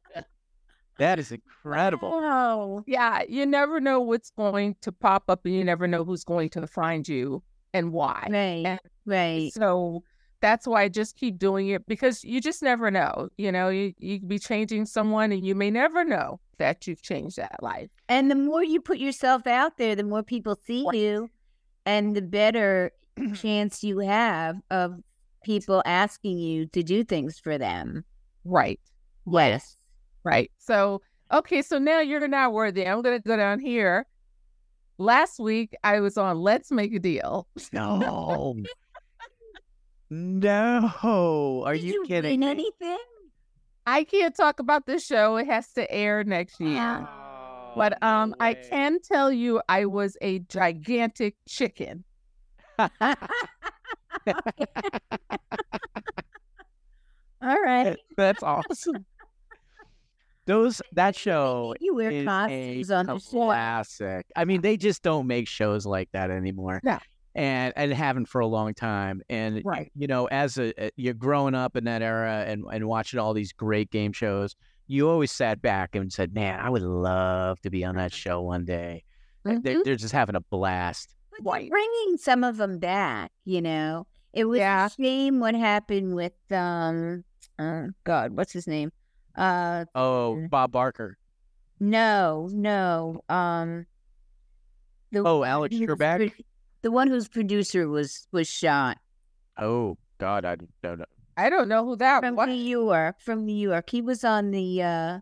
That 0.99 1.21
is 1.21 1.31
incredible. 1.31 2.11
Wow. 2.11 2.83
yeah, 2.89 3.23
you 3.29 3.47
never 3.47 3.79
know 3.81 4.01
what's 4.01 4.31
going 4.31 4.75
to 4.83 4.91
pop 4.91 5.25
up 5.29 5.45
and 5.45 5.55
you 5.55 5.63
never 5.63 5.87
know 5.87 6.05
who's 6.05 6.25
going 6.25 6.49
to 6.51 6.67
find 6.67 7.07
you 7.07 7.41
and 7.73 7.93
why. 7.93 8.27
Right. 8.29 8.67
And 8.67 8.81
Right. 9.07 9.53
So 9.55 10.03
that's 10.41 10.67
why 10.67 10.83
I 10.83 10.89
just 10.89 11.17
keep 11.17 11.39
doing 11.39 11.69
it 11.69 11.87
because 11.87 12.25
you 12.25 12.41
just 12.41 12.63
never 12.63 12.91
know. 12.91 13.29
You 13.39 13.51
know, 13.53 13.69
you 13.69 13.93
you 13.99 14.21
could 14.21 14.29
be 14.29 14.39
changing 14.39 14.87
someone 14.87 15.33
and 15.33 15.45
you 15.45 15.55
may 15.55 15.71
never 15.71 16.05
know 16.05 16.41
that 16.59 16.87
you've 16.87 17.03
changed 17.03 17.37
that 17.37 17.63
life. 17.63 17.91
And 18.09 18.31
the 18.31 18.35
more 18.35 18.63
you 18.65 18.81
put 18.81 18.99
yourself 18.99 19.47
out 19.47 19.79
there, 19.79 19.95
the 19.95 20.05
more 20.05 20.23
people 20.23 20.57
see 20.67 20.85
Right. 20.87 20.97
you, 20.99 21.31
and 21.87 22.15
the 22.17 22.23
better 22.23 22.93
chance 23.35 23.83
you 23.83 23.99
have 24.01 24.57
of 24.71 24.95
people 25.45 25.83
asking 25.87 26.39
you 26.39 26.67
to 26.67 26.83
do 26.83 27.05
things 27.05 27.39
for 27.39 27.59
them. 27.59 28.05
Right. 28.45 28.81
Yes. 29.31 29.77
Right. 30.25 30.51
So, 30.59 31.01
okay, 31.33 31.63
so 31.63 31.79
now 31.79 32.01
you're 32.01 32.27
not 32.29 32.53
worthy. 32.53 32.87
I'm 32.87 33.03
going 33.03 33.21
to 33.21 33.27
go 33.29 33.37
down 33.37 33.61
here. 33.61 34.07
Last 34.99 35.39
week, 35.39 35.77
I 35.85 36.01
was 36.01 36.19
on 36.19 36.39
Let's 36.39 36.73
Make 36.73 36.93
a 36.93 36.99
Deal. 36.99 37.47
No. 37.73 38.57
No. 40.11 41.63
Are 41.67 41.75
Did 41.75 41.83
you, 41.85 42.05
kidding? 42.07 42.41
win 42.41 42.49
anything? 42.49 42.99
I 43.87 44.05
can't 44.05 44.35
talk 44.37 44.61
about 44.61 44.87
this 44.87 45.05
show. 45.07 45.37
It 45.37 45.47
has 45.47 45.73
to 45.73 45.91
air 45.91 46.23
next 46.25 46.61
year. 46.61 47.07
Oh, 47.09 47.73
But 47.77 48.03
um, 48.03 48.31
no 48.31 48.37
I 48.41 48.55
can 48.55 48.99
tell 49.01 49.33
you 49.33 49.63
I 49.69 49.87
was 49.87 50.17
a 50.21 50.41
gigantic 50.41 51.37
chicken. 51.49 52.05
All 52.79 52.97
right. 57.43 57.97
That's 58.17 58.43
awesome. 58.43 59.07
Those 60.47 60.81
that 60.93 61.15
show 61.15 61.75
You 61.79 61.95
wear 61.95 62.11
is 62.11 62.25
costumes 62.25 62.91
a 62.91 62.95
on 62.97 63.07
the 63.07 63.19
show. 63.19 63.31
classic. 63.31 64.27
I 64.35 64.45
mean, 64.47 64.63
they 64.63 64.77
just 64.79 65.03
don't 65.03 65.27
make 65.27 65.47
shows 65.47 65.85
like 65.87 66.09
that 66.13 66.31
anymore. 66.31 66.81
No. 66.83 66.99
And 67.35 67.73
and 67.77 67.93
haven't 67.93 68.27
for 68.27 68.41
a 68.41 68.47
long 68.47 68.75
time. 68.75 69.23
And 69.29 69.63
Right. 69.65 69.93
you 69.97 70.07
know, 70.07 70.27
as 70.27 70.59
a 70.59 70.73
a- 70.87 70.91
you're 70.97 71.15
growing 71.15 71.55
up 71.55 71.77
in 71.77 71.85
that 71.85 72.03
era 72.03 72.45
and 72.47 72.65
and 72.73 72.87
watching 72.89 73.21
all 73.21 73.33
these 73.35 73.53
great 73.53 73.91
game 73.91 74.13
shows, 74.13 74.57
you 74.89 75.09
always 75.09 75.31
sat 75.31 75.61
back 75.63 75.95
and 75.95 76.13
said, 76.13 76.35
"Man, 76.35 76.59
I 76.59 76.69
would 76.71 76.83
love 76.83 77.61
to 77.61 77.71
be 77.71 77.85
on 77.85 77.95
that 77.97 78.13
show 78.13 78.41
one 78.43 78.65
day." 78.65 79.05
They're, 79.45 79.59
Mhm. 79.61 79.85
they're 79.85 79.97
just 79.97 80.13
having 80.13 80.35
a 80.35 80.41
blast. 80.41 81.15
Bringing 81.43 82.17
some 82.17 82.43
of 82.43 82.57
them 82.57 82.79
back. 82.79 83.31
You 83.45 83.63
know, 83.63 84.07
it 84.33 84.47
was 84.47 84.59
Yeah. 84.59 84.87
a 84.87 84.91
shame 84.91 85.39
what 85.39 85.55
happened 85.55 86.15
with 86.17 86.33
um, 86.51 87.25
uh, 87.59 87.89
God, 88.05 88.33
what's 88.37 88.53
his 88.53 88.67
name? 88.67 88.91
Uh, 89.37 89.85
Oh, 89.95 90.37
Mm. 90.39 90.51
Bob 90.51 90.73
Barker. 90.73 91.17
no, 91.79 92.49
no, 92.53 93.21
um, 93.29 93.87
the 95.13 95.23
Oh, 95.25 95.45
Alex 95.45 95.75
Trebek. 95.77 96.33
Pro- 96.89 96.91
the 96.91 96.95
one 96.95 97.09
whose 97.09 97.29
producer 97.29 97.89
was 97.89 98.27
was 98.33 98.49
shot 98.49 98.99
Oh 99.61 99.99
God, 100.19 100.45
I 100.45 100.57
don't 100.83 100.99
know. 100.99 101.05
I 101.37 101.51
don't 101.51 101.69
know 101.69 101.85
who 101.85 101.97
that 101.97 102.21
from 102.21 102.35
was. 102.37 102.49
New 102.49 102.55
York. 102.55 103.21
From 103.21 103.45
New 103.47 103.55
York, 103.57 103.91
he 103.91 104.03
was 104.03 104.25
on 104.25 104.51
the. 104.51 104.83
uh 104.83 105.21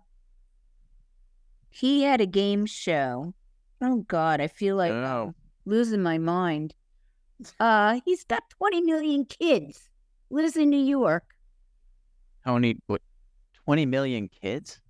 He 1.71 2.03
had 2.03 2.21
a 2.21 2.27
game 2.27 2.67
show. 2.67 3.35
Oh 3.83 4.05
God, 4.09 4.41
I 4.41 4.49
feel 4.49 4.77
like 4.77 4.93
Oh, 4.93 5.35
losing 5.67 6.03
my 6.03 6.19
mind. 6.19 6.75
Uh, 7.61 8.01
he's 8.07 8.25
got 8.25 8.49
20 8.49 8.81
million 8.81 9.25
kids. 9.27 9.91
Lives 10.31 10.57
in 10.57 10.71
New 10.71 10.81
York. 10.85 11.25
Tony, 12.45 12.79
what? 12.87 13.03
Twenty 13.65 13.85
million 13.87 14.29
kids? 14.29 14.81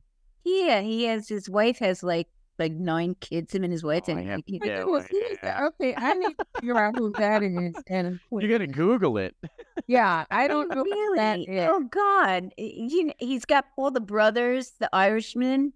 Yeah, 0.44 0.80
he 0.82 1.04
has 1.04 1.28
his 1.28 1.48
wife 1.48 1.78
has 1.78 2.02
like 2.02 2.28
like 2.58 2.72
nine 2.72 3.14
kids. 3.20 3.54
Him 3.54 3.64
and 3.64 3.72
his 3.72 3.82
wife. 3.84 4.04
Oh, 4.08 4.12
and 4.12 4.20
I 4.20 4.22
have 4.24 4.40
he- 4.46 4.58
to 4.58 4.66
Yeah, 4.66 4.82
Who 4.82 4.96
is 4.96 5.06
well. 5.42 5.66
Okay, 5.68 5.94
I 5.96 6.14
need 6.14 6.36
to 6.38 6.46
figure 6.56 6.78
out 6.78 6.96
who 6.96 7.12
that 7.12 7.42
is. 7.42 7.74
And 7.88 8.18
You 8.30 8.48
gotta 8.48 8.66
Google 8.66 9.18
it. 9.18 9.34
yeah, 9.86 10.24
I 10.30 10.48
don't 10.48 10.68
know 10.68 10.82
who 10.82 10.84
really. 10.84 11.42
is. 11.44 11.68
Oh 11.70 11.84
God, 11.90 12.52
you 12.56 13.04
know, 13.06 13.12
he's 13.18 13.44
got 13.44 13.66
all 13.76 13.90
the 13.90 14.00
brothers, 14.00 14.72
the 14.78 14.88
Irishmen. 14.92 15.72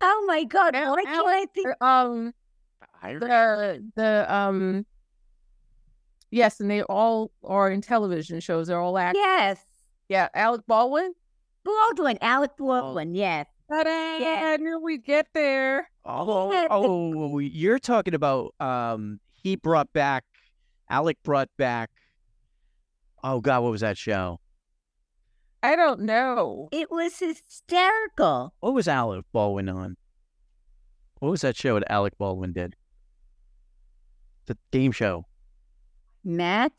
Oh 0.00 0.24
my 0.26 0.44
God, 0.44 0.74
Al- 0.74 0.92
why 0.94 1.04
can't 1.04 1.26
I 1.26 1.46
think? 1.54 1.68
Um, 1.82 2.34
Irish? 3.02 3.20
the 3.20 3.84
the 3.94 4.34
um, 4.34 4.84
yes, 6.30 6.60
and 6.60 6.70
they 6.70 6.82
all 6.82 7.30
are 7.42 7.70
in 7.70 7.80
television 7.80 8.40
shows. 8.40 8.66
They're 8.66 8.80
all 8.80 8.98
actors. 8.98 9.20
Yes, 9.24 9.60
Yeah, 10.08 10.28
Alec 10.34 10.62
Baldwin. 10.66 11.14
Baldwin, 11.64 12.18
Alec 12.20 12.52
Baldwin. 12.58 13.14
Yes, 13.14 13.46
Ta-da! 13.70 14.16
Yeah. 14.18 14.42
I 14.52 14.56
knew 14.58 14.78
we'd 14.80 15.04
get 15.04 15.26
there. 15.34 15.88
Oh, 16.04 16.52
Yeah, 16.52 16.62
the- 16.62 16.68
oh, 16.70 17.38
you're 17.38 17.78
talking 17.78 18.14
about 18.14 18.54
um 18.60 19.20
he 19.32 19.56
brought 19.56 19.92
back 19.92 20.24
Alec 20.90 21.16
brought 21.22 21.48
back 21.56 21.90
Oh 23.22 23.40
god, 23.40 23.62
what 23.62 23.72
was 23.72 23.80
that 23.80 23.96
show? 23.96 24.38
I 25.62 25.76
don't 25.76 26.00
know. 26.00 26.68
it 26.72 26.90
was 26.90 27.18
hysterical. 27.18 28.52
What 28.60 28.74
was 28.74 28.86
Alec 28.86 29.24
Baldwin 29.32 29.70
on? 29.70 29.96
What 31.20 31.30
was 31.30 31.40
that 31.40 31.56
show 31.56 31.78
that 31.78 31.90
Alec 31.90 32.18
Baldwin 32.18 32.52
did? 32.52 32.76
The 34.44 34.58
game 34.70 34.92
show. 34.92 35.24
Match. 36.22 36.72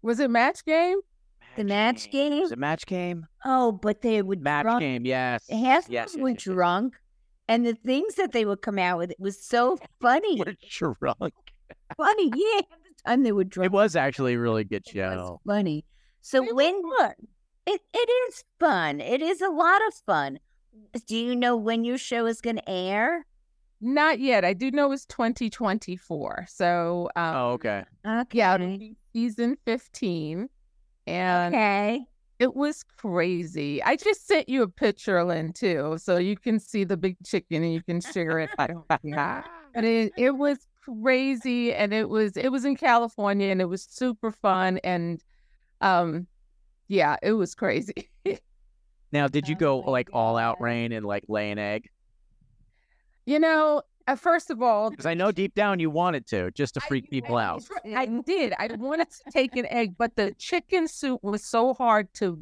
Was 0.00 0.20
it 0.20 0.30
Match 0.30 0.64
Game? 0.64 1.00
The 1.56 1.64
match 1.64 2.10
game? 2.10 2.40
Was 2.42 2.52
it 2.52 2.58
match 2.58 2.86
game? 2.86 3.26
Oh, 3.44 3.72
but 3.72 4.02
they 4.02 4.20
would 4.22 4.42
Match 4.42 4.64
drunk. 4.64 4.80
game, 4.80 5.04
yes. 5.06 5.48
Half 5.50 5.86
of 5.86 5.92
yes, 5.92 6.12
them 6.12 6.20
yes, 6.20 6.22
were 6.22 6.28
yes, 6.30 6.46
yes. 6.46 6.54
drunk, 6.54 6.94
and 7.48 7.66
the 7.66 7.74
things 7.74 8.14
that 8.16 8.32
they 8.32 8.44
would 8.44 8.62
come 8.62 8.78
out 8.78 8.98
with 8.98 9.10
it 9.10 9.20
was 9.20 9.42
so 9.44 9.78
funny. 10.00 10.36
We're 10.46 10.56
drunk. 10.92 11.34
funny, 11.96 12.30
yeah. 12.34 12.56
Half 12.56 12.64
the 12.70 13.02
time 13.10 13.22
they 13.22 13.32
were 13.32 13.44
drunk. 13.44 13.66
It 13.66 13.72
was 13.72 13.96
actually 13.96 14.34
a 14.34 14.38
really 14.38 14.64
good 14.64 14.82
It 14.86 14.96
was 14.96 15.14
show. 15.18 15.40
funny. 15.46 15.84
So 16.20 16.44
It 16.44 16.54
when 16.54 16.82
fun. 16.98 17.12
it, 17.66 17.80
it 17.94 18.08
is 18.28 18.44
fun, 18.60 19.00
it 19.00 19.22
is 19.22 19.40
a 19.40 19.48
lot 19.50 19.80
of 19.86 19.94
fun. 19.94 20.38
Do 21.06 21.16
you 21.16 21.34
know 21.34 21.56
when 21.56 21.84
your 21.84 21.98
show 21.98 22.26
is 22.26 22.40
going 22.40 22.56
to 22.56 22.68
air? 22.68 23.24
Not 23.80 24.20
yet. 24.20 24.44
I 24.44 24.52
do 24.54 24.70
know 24.70 24.90
it's 24.92 25.06
2024. 25.06 26.46
So, 26.48 27.08
um, 27.16 27.34
Oh, 27.36 27.50
okay. 27.52 27.84
Okay. 28.06 28.38
yeah, 28.38 28.58
season 29.12 29.56
15. 29.64 30.48
And 31.06 31.54
Okay. 31.54 32.06
it 32.38 32.54
was 32.54 32.82
crazy. 32.98 33.82
I 33.82 33.96
just 33.96 34.26
sent 34.26 34.48
you 34.48 34.62
a 34.62 34.68
picture, 34.68 35.22
Lynn, 35.24 35.52
too. 35.52 35.96
So 35.98 36.16
you 36.18 36.36
can 36.36 36.58
see 36.58 36.84
the 36.84 36.96
big 36.96 37.16
chicken 37.24 37.62
and 37.62 37.72
you 37.72 37.82
can 37.82 38.00
share 38.00 38.38
it. 38.40 38.50
I 38.58 38.66
don't 38.66 38.84
yeah. 39.02 39.42
But 39.74 39.84
it, 39.84 40.12
it 40.16 40.36
was 40.36 40.58
crazy 40.84 41.72
and 41.74 41.92
it 41.92 42.08
was 42.08 42.36
it 42.36 42.50
was 42.50 42.64
in 42.64 42.76
California 42.76 43.50
and 43.50 43.60
it 43.60 43.66
was 43.66 43.82
super 43.82 44.30
fun 44.30 44.78
and 44.84 45.22
um 45.80 46.26
yeah, 46.88 47.16
it 47.22 47.32
was 47.32 47.54
crazy. 47.54 48.10
Now, 49.12 49.28
did 49.28 49.48
you 49.48 49.54
go 49.54 49.78
like 49.78 50.10
all 50.12 50.36
out 50.36 50.60
Rhayne 50.60 50.92
and 50.92 51.06
like 51.06 51.24
lay 51.28 51.50
an 51.50 51.58
egg? 51.58 51.88
you 53.24 53.38
know, 53.38 53.82
uh, 54.06 54.16
first 54.16 54.50
of 54.50 54.62
all, 54.62 54.90
Because 54.90 55.06
I 55.06 55.14
know 55.14 55.32
deep 55.32 55.54
down 55.54 55.80
you 55.80 55.90
wanted 55.90 56.26
to, 56.28 56.50
just 56.52 56.74
to 56.74 56.80
I- 56.84 56.86
freak 56.88 57.10
people 57.10 57.36
out. 57.36 57.64
I 57.84 58.06
did. 58.06 58.52
I 58.58 58.68
wanted 58.78 59.08
to 59.10 59.30
take 59.30 59.56
an 59.56 59.66
egg, 59.66 59.94
but 59.98 60.16
the 60.16 60.32
chicken 60.38 60.88
soup 60.88 61.20
was 61.22 61.44
so 61.44 61.74
hard 61.74 62.12
to 62.14 62.38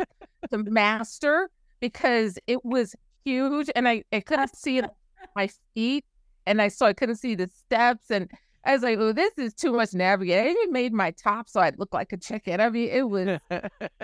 to 0.51 0.59
master 0.59 1.51
because 1.81 2.39
it 2.47 2.65
was 2.65 2.95
huge, 3.25 3.71
and 3.75 3.89
I, 3.89 4.05
I 4.13 4.21
couldn't 4.21 4.55
see 4.57 4.79
it, 4.79 4.91
my 5.35 5.49
feet, 5.75 6.05
and 6.47 6.61
I 6.61 6.69
saw 6.69 6.87
I 6.87 6.93
couldn't 6.93 7.17
see 7.17 7.35
the 7.35 7.49
steps, 7.49 8.11
and 8.11 8.31
I 8.67 8.73
was 8.75 8.83
like, 8.83 8.99
"Oh, 8.99 9.13
this 9.13 9.33
is 9.39 9.55
too 9.55 9.73
much 9.73 9.95
navigate." 9.95 10.47
I 10.47 10.51
even 10.51 10.73
made 10.73 10.93
my 10.93 11.11
top 11.13 11.49
so 11.49 11.61
I'd 11.61 11.79
look 11.79 11.93
like 11.95 12.13
a 12.13 12.17
chicken. 12.19 12.61
I 12.61 12.69
mean, 12.71 12.89
it 12.91 13.09
was. 13.09 13.39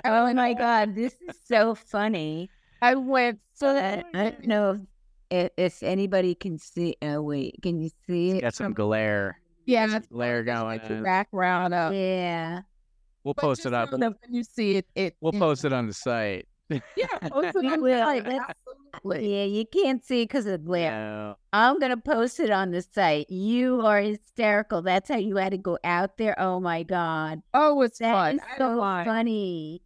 Oh 0.04 0.32
my 0.34 0.54
God, 0.64 0.94
this 0.94 1.14
is 1.28 1.36
so 1.44 1.74
funny. 1.74 2.50
I 2.82 2.94
went 2.94 3.40
so. 3.52 3.76
I, 3.76 4.02
I 4.14 4.30
don't 4.30 4.46
know 4.46 4.70
if, 4.72 4.80
if 5.30 5.82
anybody 5.82 6.34
can 6.34 6.58
see. 6.58 6.96
Oh 7.02 7.22
wait, 7.22 7.56
can 7.62 7.80
you 7.80 7.90
see 8.06 8.30
it? 8.32 8.40
Got 8.42 8.54
some 8.54 8.72
glare. 8.72 9.40
Yeah, 9.66 9.86
that's 9.86 10.06
glare 10.08 10.42
going. 10.42 10.80
the 10.88 11.02
background 11.02 11.74
up. 11.74 11.92
Yeah. 11.92 12.62
We'll 13.22 13.34
But 13.34 13.42
post 13.42 13.66
it 13.66 13.74
up. 13.74 13.92
know 13.92 14.14
when 14.20 14.34
you 14.34 14.42
see 14.42 14.76
it, 14.76 14.86
it 14.94 15.16
We'll 15.20 15.34
it- 15.34 15.38
post 15.38 15.64
it 15.64 15.72
on 15.72 15.86
the 15.86 15.92
site. 15.92 16.46
Yeah, 16.96 17.06
post 17.28 17.56
it 17.56 17.66
on 17.66 17.80
the 17.82 17.98
site, 17.98 18.26
absolutely. 18.26 19.36
Yeah, 19.36 19.44
you 19.44 19.64
can't 19.66 20.04
see 20.04 20.22
because 20.22 20.46
of 20.46 20.52
the 20.52 20.58
glare. 20.58 20.90
No. 20.92 21.36
I'm 21.52 21.78
gonna 21.80 21.96
post 21.96 22.38
it 22.40 22.50
on 22.50 22.70
the 22.70 22.80
site. 22.80 23.28
You 23.28 23.84
are 23.84 24.00
hysterical. 24.00 24.80
That's 24.80 25.08
how 25.08 25.16
you 25.16 25.36
had 25.36 25.50
to 25.50 25.58
go 25.58 25.78
out 25.84 26.16
there. 26.16 26.38
Oh 26.40 26.60
my 26.60 26.84
god, 26.84 27.42
Oh, 27.54 27.82
it's 27.82 27.98
that 27.98 28.12
fun. 28.12 28.34
is 28.36 28.40
so 28.56 28.78
funny. 28.78 29.82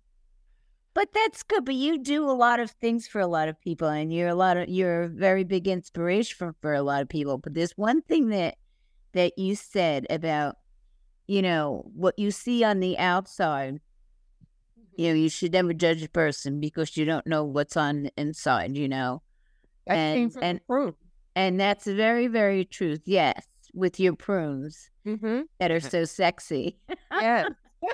But 0.94 1.08
that's 1.12 1.42
good. 1.42 1.64
But 1.64 1.74
you 1.74 1.98
do 1.98 2.24
a 2.30 2.32
lot 2.32 2.60
of 2.60 2.70
things 2.70 3.08
for 3.08 3.20
a 3.20 3.26
lot 3.26 3.48
of 3.48 3.60
people, 3.60 3.88
and 3.88 4.12
you're 4.12 4.28
a 4.28 4.34
lot 4.34 4.56
of 4.56 4.68
you're 4.68 5.02
a 5.02 5.08
very 5.08 5.42
big 5.44 5.66
inspiration 5.66 6.36
for, 6.38 6.54
for 6.62 6.72
a 6.74 6.82
lot 6.82 7.02
of 7.02 7.08
people. 7.08 7.38
But 7.38 7.54
there's 7.54 7.72
one 7.76 8.00
thing 8.02 8.28
that 8.28 8.56
that 9.12 9.36
you 9.38 9.56
said 9.56 10.06
about 10.10 10.56
you 11.26 11.42
know 11.42 11.90
what 11.94 12.18
you 12.18 12.30
see 12.30 12.62
on 12.64 12.80
the 12.80 12.96
outside. 12.98 13.80
You 14.96 15.08
know, 15.08 15.14
you 15.14 15.28
should 15.28 15.52
never 15.52 15.72
judge 15.72 16.04
a 16.04 16.08
person 16.08 16.60
because 16.60 16.96
you 16.96 17.04
don't 17.04 17.26
know 17.26 17.42
what's 17.42 17.76
on 17.76 18.04
the 18.04 18.12
inside. 18.16 18.76
You 18.76 18.88
know. 18.88 19.22
That 19.88 19.94
came 19.96 20.22
and- 20.24 20.32
from 20.32 20.42
and- 20.44 20.60
fruit. 20.66 20.96
And 21.36 21.58
that's 21.58 21.84
very, 21.84 22.28
very 22.28 22.64
truth. 22.64 23.00
Yes, 23.06 23.44
with 23.74 23.98
your 23.98 24.14
prunes 24.14 24.90
Mm-hmm. 25.04 25.40
that 25.58 25.72
are 25.72 25.80
so 25.94 26.04
sexy. 26.04 26.78
Yeah. 27.10 27.48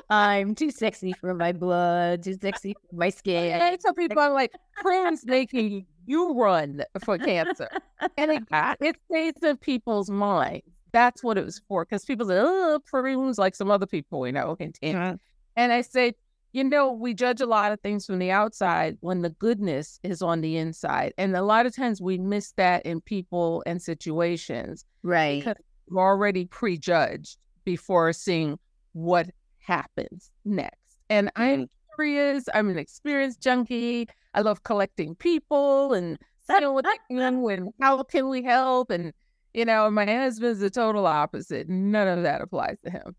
I'm 0.09 0.55
too 0.55 0.71
sexy 0.71 1.13
for 1.13 1.35
my 1.35 1.53
blood, 1.53 2.23
too 2.23 2.37
sexy 2.41 2.75
for 2.75 2.97
my 2.97 3.11
skin. 3.11 3.61
I 3.61 3.77
tell 3.77 3.95
people 3.95 4.19
I'm 4.21 4.33
like 4.33 4.53
prunes 4.77 5.25
making 5.25 5.87
you 6.07 6.35
run 6.35 6.83
for 7.05 7.19
cancer, 7.19 7.69
and 8.17 8.31
it, 8.31 8.43
it 8.81 8.97
stays 9.11 9.43
in 9.43 9.57
people's 9.57 10.11
minds. 10.11 10.65
That's 10.93 11.23
what 11.23 11.39
it 11.39 11.45
was 11.45 11.61
for. 11.69 11.85
Because 11.85 12.05
people 12.05 12.27
say, 12.27 12.39
"Oh, 12.39 12.81
prunes," 12.85 13.39
like 13.39 13.55
some 13.55 13.71
other 13.71 13.87
people 13.87 14.21
we 14.21 14.33
know. 14.33 14.57
And, 14.59 14.77
and 14.83 14.97
mm-hmm. 14.97 15.17
and 15.57 15.73
I 15.73 15.83
say, 15.83 16.15
you 16.53 16.65
know, 16.65 16.93
we 16.93 17.15
judge 17.15 17.41
a 17.41 17.47
lot 17.47 17.71
of 17.71 17.81
things 17.81 18.07
from 18.07 18.19
the 18.19 18.33
outside 18.33 18.97
when 19.01 19.23
the 19.23 19.31
goodness 19.31 20.01
is 20.03 20.21
on 20.21 20.41
the 20.41 20.57
inside, 20.57 21.15
and 21.17 21.37
a 21.37 21.43
lot 21.43 21.67
of 21.67 21.75
times 21.75 22.01
we 22.01 22.19
miss 22.19 22.53
that 22.53 22.85
in 22.85 23.01
people 23.01 23.63
and 23.67 23.81
situations. 23.81 24.85
Right. 25.03 25.41
because 25.41 25.57
we're 25.89 26.03
already 26.03 26.47
prejudged 26.47 27.37
before 27.65 28.13
seeing 28.13 28.59
what 28.93 29.31
happens 29.61 30.31
next. 30.45 30.77
And 31.09 31.31
I'm 31.37 31.63
mm-hmm. 31.63 31.95
curious. 31.95 32.49
I'm 32.55 32.69
an 32.69 32.79
experienced 32.79 33.41
junkie. 33.41 34.09
I 34.35 34.43
love 34.43 34.63
collecting 34.63 35.15
people 35.15 35.95
and 35.95 36.19
seeing 36.47 36.73
what 36.73 36.85
they 37.09 37.15
can 37.17 37.45
and 37.45 37.69
how 37.81 38.03
can 38.03 38.29
we 38.29 38.43
help. 38.43 38.91
And 38.91 39.13
you 39.55 39.65
know, 39.65 39.91
my 39.91 40.07
husband's 40.07 40.61
the 40.61 40.71
total 40.71 41.07
opposite. 41.07 41.69
None 41.69 42.07
of 42.07 42.23
that 42.23 42.41
applies 42.41 42.77
to 42.85 42.91
him. 42.91 43.17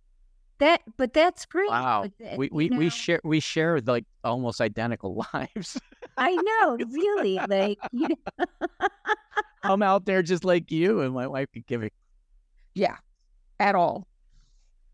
That, 0.59 0.81
but 0.95 1.11
that's 1.13 1.45
great. 1.47 1.69
Wow. 1.69 2.05
That- 2.19 2.37
We 2.37 2.45
you 2.45 2.51
we, 2.53 2.69
we 2.69 2.89
share 2.89 3.19
we 3.23 3.39
share 3.39 3.81
like 3.81 4.05
almost 4.23 4.61
identical 4.61 5.25
lives. 5.33 5.79
I 6.17 6.35
know, 6.35 6.77
really. 6.87 7.39
Like, 7.49 7.79
you 7.91 8.09
know, 8.09 8.87
I'm 9.63 9.81
out 9.81 10.05
there 10.05 10.21
just 10.21 10.45
like 10.45 10.71
you, 10.71 11.01
and 11.01 11.13
my 11.13 11.27
wife 11.27 11.47
could 11.51 11.65
give 11.65 11.81
it. 11.81 11.93
Yeah, 12.75 12.97
at 13.59 13.75
all. 13.75 14.07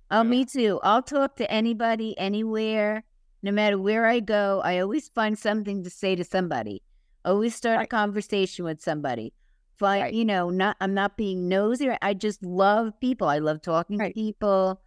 Oh, 0.09 0.23
me 0.23 0.45
too. 0.45 0.79
I'll 0.83 1.01
talk 1.01 1.35
to 1.37 1.51
anybody, 1.51 2.17
anywhere. 2.17 3.03
No 3.43 3.51
matter 3.51 3.77
where 3.77 4.05
I 4.07 4.19
go, 4.19 4.61
I 4.63 4.79
always 4.79 5.09
find 5.09 5.37
something 5.37 5.83
to 5.83 5.89
say 5.89 6.15
to 6.15 6.23
somebody. 6.23 6.81
Always 7.25 7.55
start 7.55 7.81
a 7.81 7.87
conversation 7.87 8.63
with 8.65 8.81
somebody. 8.81 9.33
Find, 9.77 10.01
Right. 10.03 10.13
you 10.13 10.25
know, 10.25 10.49
not 10.49 10.77
I'm 10.81 10.93
not 10.93 11.17
being 11.17 11.47
nosy. 11.47 11.89
I 12.01 12.13
just 12.13 12.43
love 12.43 12.99
people. 12.99 13.27
I 13.27 13.39
love 13.39 13.61
talking 13.61 13.97
Right. 13.99 14.07
to 14.07 14.13
people, 14.13 14.81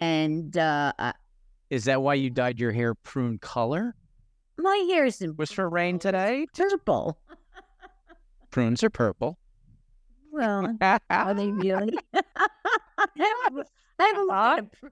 and 0.00 0.56
uh, 0.56 0.92
Is 1.70 1.84
that 1.84 2.02
why 2.02 2.14
you 2.14 2.30
dyed 2.30 2.58
your 2.58 2.72
hair 2.72 2.94
prune 2.94 3.38
color? 3.38 3.94
my 4.56 4.76
hair 4.90 5.04
is 5.04 5.20
in 5.20 5.36
Was 5.36 5.50
for 5.52 5.68
Rhayne 5.68 5.98
today? 6.00 6.46
purple. 6.56 7.18
Prunes 8.50 8.82
are 8.84 8.90
purple. 8.90 9.36
Well, 10.32 10.76
are 11.10 11.34
they 11.34 11.50
really? 11.50 11.96
I 14.00 14.04
haven't, 14.14 14.30
I 14.30 14.34
haven't 14.50 14.58
looked 14.58 14.58
at 14.58 14.58
a 14.58 14.62
pr- 14.80 14.86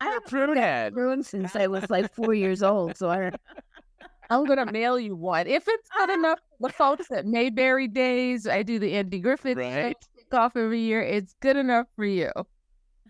I 0.00 0.04
You're 0.06 0.18
a 0.18 0.20
prune 0.22 0.56
head. 0.56 0.92
prune 0.94 1.22
since 1.22 1.54
I 1.56 1.66
was 1.66 1.88
like 1.90 2.14
four 2.14 2.34
years 2.34 2.62
old. 2.62 2.96
So 2.96 3.10
I, 3.10 3.32
I'm 4.30 4.44
gonna 4.46 4.70
mail 4.70 4.98
you 4.98 5.14
one 5.16 5.46
if 5.46 5.64
it's 5.68 5.88
not 5.96 6.10
enough. 6.10 6.38
The 6.60 6.68
folks 6.68 7.10
at 7.10 7.24
Mayberry 7.26 7.88
Days, 7.88 8.46
I 8.46 8.62
do 8.62 8.78
the 8.78 8.92
Andy 8.94 9.18
Griffith 9.18 9.56
Right. 9.56 9.96
off 10.30 10.56
every 10.56 10.80
year. 10.80 11.00
It's 11.02 11.34
good 11.40 11.56
enough 11.56 11.86
for 11.96 12.04
you. 12.04 12.30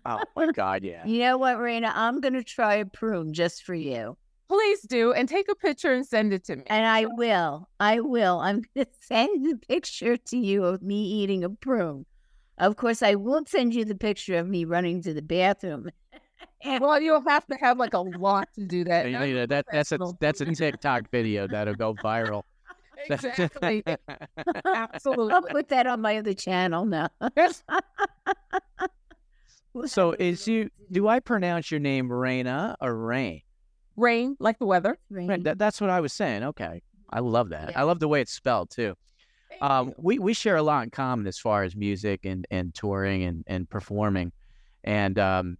Oh 0.05 0.23
my 0.37 0.47
God, 0.53 0.83
yeah. 0.85 1.05
you 1.05 1.19
know 1.19 1.37
what, 1.37 1.57
Raina? 1.57 1.91
I'm 1.93 2.21
gonna 2.21 2.43
try 2.43 2.75
a 2.75 2.85
prune 2.85 3.33
just 3.33 3.63
for 3.63 3.73
you. 3.75 4.17
Please 4.47 4.81
do, 4.83 5.11
and 5.13 5.27
take 5.29 5.47
a 5.49 5.55
picture 5.55 5.93
and 5.93 6.05
send 6.05 6.33
it 6.33 6.43
to 6.45 6.55
me. 6.57 6.63
And 6.67 6.85
I 6.85 7.05
will. 7.05 7.69
I 7.79 7.99
will. 8.01 8.39
I'm 8.39 8.63
going 8.75 8.85
to 8.85 8.91
send 8.99 9.51
a 9.53 9.55
picture 9.65 10.17
to 10.17 10.37
you 10.37 10.65
of 10.65 10.81
me 10.81 11.03
eating 11.03 11.45
a 11.45 11.49
prune. 11.49 12.05
Of 12.61 12.75
course, 12.75 13.01
I 13.01 13.15
won't 13.15 13.49
send 13.49 13.73
you 13.73 13.83
the 13.85 13.95
picture 13.95 14.37
of 14.37 14.47
me 14.47 14.65
running 14.65 15.01
to 15.01 15.15
the 15.15 15.21
bathroom. 15.23 15.89
well, 16.79 17.01
you'll 17.01 17.27
have 17.27 17.45
to 17.47 17.55
have 17.55 17.79
like 17.79 17.95
a 17.95 17.99
lot 17.99 18.49
to 18.53 18.65
do 18.65 18.83
that. 18.83 19.09
You 19.09 19.17
know, 19.17 19.45
that 19.47 19.65
that's 19.71 19.91
a 19.91 19.97
that's 20.19 20.41
a 20.41 20.45
TikTok 20.45 21.09
video 21.09 21.47
that'll 21.47 21.73
go 21.73 21.95
viral. 21.95 22.43
exactly. 23.09 23.83
Absolutely. 24.65 25.33
I'll 25.33 25.41
put 25.41 25.69
that 25.69 25.87
on 25.87 26.01
my 26.01 26.19
other 26.19 26.35
channel 26.35 26.85
now. 26.85 27.09
so 29.87 30.11
is 30.11 30.47
you 30.47 30.69
do 30.91 31.07
I 31.07 31.19
pronounce 31.19 31.71
your 31.71 31.79
name 31.79 32.09
Raina 32.09 32.75
or 32.79 32.95
Rain? 32.95 33.41
Rain, 33.97 34.37
like 34.39 34.59
the 34.59 34.67
weather. 34.67 34.99
Right, 35.09 35.43
that, 35.43 35.57
that's 35.57 35.81
what 35.81 35.89
I 35.89 35.99
was 35.99 36.13
saying. 36.13 36.43
Okay. 36.43 36.83
I 37.09 37.19
love 37.21 37.49
that. 37.49 37.75
I 37.75 37.83
love 37.83 37.99
the 37.99 38.07
way 38.07 38.21
it's 38.21 38.31
spelled 38.31 38.69
too. 38.69 38.95
Um, 39.59 39.93
we, 39.97 40.19
we 40.19 40.33
share 40.33 40.55
a 40.55 40.63
lot 40.63 40.83
in 40.83 40.89
common 40.89 41.27
as 41.27 41.37
far 41.37 41.63
as 41.63 41.75
music 41.75 42.25
and, 42.25 42.47
and 42.49 42.73
touring 42.73 43.23
and, 43.23 43.43
and 43.47 43.69
performing. 43.69 44.31
And 44.83 45.19
um, 45.19 45.57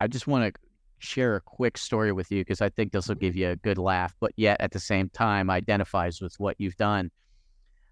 I 0.00 0.06
just 0.06 0.26
want 0.26 0.54
to 0.54 0.60
share 0.98 1.36
a 1.36 1.40
quick 1.40 1.76
story 1.76 2.12
with 2.12 2.30
you 2.30 2.40
because 2.40 2.60
I 2.60 2.68
think 2.68 2.92
this 2.92 3.08
will 3.08 3.16
give 3.16 3.36
you 3.36 3.50
a 3.50 3.56
good 3.56 3.78
laugh, 3.78 4.14
but 4.20 4.32
yet 4.36 4.60
at 4.60 4.70
the 4.70 4.78
same 4.78 5.08
time 5.10 5.50
identifies 5.50 6.20
with 6.20 6.34
what 6.38 6.56
you've 6.58 6.76
done. 6.76 7.10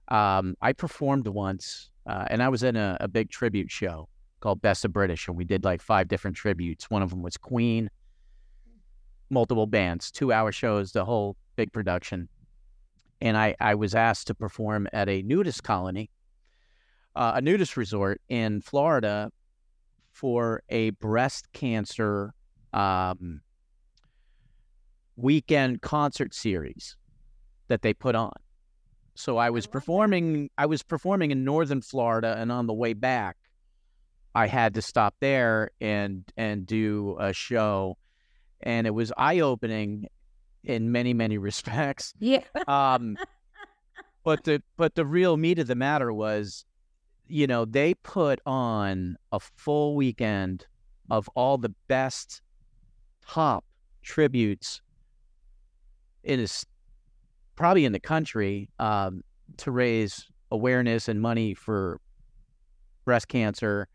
Um, 0.08 0.56
I 0.62 0.72
performed 0.72 1.26
once 1.26 1.90
uh, 2.06 2.24
and 2.28 2.42
I 2.42 2.48
was 2.48 2.62
in 2.62 2.76
a, 2.76 2.96
a 3.00 3.08
big 3.08 3.30
tribute 3.30 3.70
show 3.70 4.08
called 4.40 4.62
Best 4.62 4.84
of 4.84 4.92
British, 4.92 5.28
and 5.28 5.36
we 5.36 5.44
did 5.44 5.64
like 5.64 5.82
five 5.82 6.08
different 6.08 6.36
tributes. 6.36 6.90
One 6.90 7.02
of 7.02 7.10
them 7.10 7.22
was 7.22 7.36
Queen, 7.36 7.90
multiple 9.28 9.66
bands, 9.66 10.10
two 10.10 10.32
hour 10.32 10.50
shows, 10.50 10.92
the 10.92 11.04
whole 11.04 11.36
big 11.56 11.72
production 11.72 12.28
and 13.20 13.36
I, 13.36 13.54
I 13.60 13.74
was 13.74 13.94
asked 13.94 14.28
to 14.28 14.34
perform 14.34 14.88
at 14.92 15.08
a 15.08 15.22
nudist 15.22 15.62
colony, 15.62 16.10
uh, 17.14 17.32
a 17.36 17.40
nudist 17.40 17.76
resort 17.76 18.20
in 18.28 18.60
Florida 18.60 19.30
for 20.12 20.62
a 20.68 20.90
breast 20.90 21.52
cancer 21.52 22.34
um, 22.72 23.40
weekend 25.16 25.82
concert 25.82 26.34
series 26.34 26.96
that 27.68 27.82
they 27.82 27.92
put 27.92 28.14
on. 28.14 28.32
So 29.14 29.36
I 29.36 29.50
was 29.50 29.66
performing. 29.66 30.50
I 30.56 30.66
was 30.66 30.82
performing 30.82 31.30
in 31.30 31.44
northern 31.44 31.82
Florida, 31.82 32.36
and 32.38 32.50
on 32.50 32.66
the 32.66 32.72
way 32.72 32.94
back, 32.94 33.36
I 34.34 34.46
had 34.46 34.74
to 34.74 34.82
stop 34.82 35.14
there 35.20 35.70
and 35.80 36.24
and 36.36 36.66
do 36.66 37.16
a 37.20 37.32
show, 37.32 37.98
and 38.62 38.86
it 38.86 38.90
was 38.90 39.12
eye 39.18 39.40
opening 39.40 40.06
in 40.64 40.92
many 40.92 41.14
many 41.14 41.38
respects 41.48 42.12
Yeah. 42.18 42.42
um 42.68 43.16
but 44.24 44.44
the 44.44 44.62
but 44.76 44.94
the 44.94 45.04
real 45.06 45.36
meat 45.36 45.58
of 45.58 45.66
the 45.66 45.74
matter 45.74 46.12
was 46.12 46.64
you 47.26 47.46
know 47.46 47.64
they 47.64 47.94
put 47.94 48.40
on 48.46 49.16
a 49.32 49.40
full 49.40 49.94
weekend 49.96 50.66
of 51.10 51.28
all 51.34 51.58
the 51.58 51.72
best 51.88 52.42
top 53.26 53.64
tributes 54.02 54.80
in 56.24 56.40
is 56.40 56.66
probably 57.56 57.84
in 57.84 57.92
the 57.92 58.00
country 58.00 58.68
um 58.78 59.22
to 59.56 59.70
raise 59.70 60.26
awareness 60.50 61.08
and 61.08 61.20
money 61.20 61.54
for 61.54 62.00
breast 63.04 63.28
cancer 63.28 63.88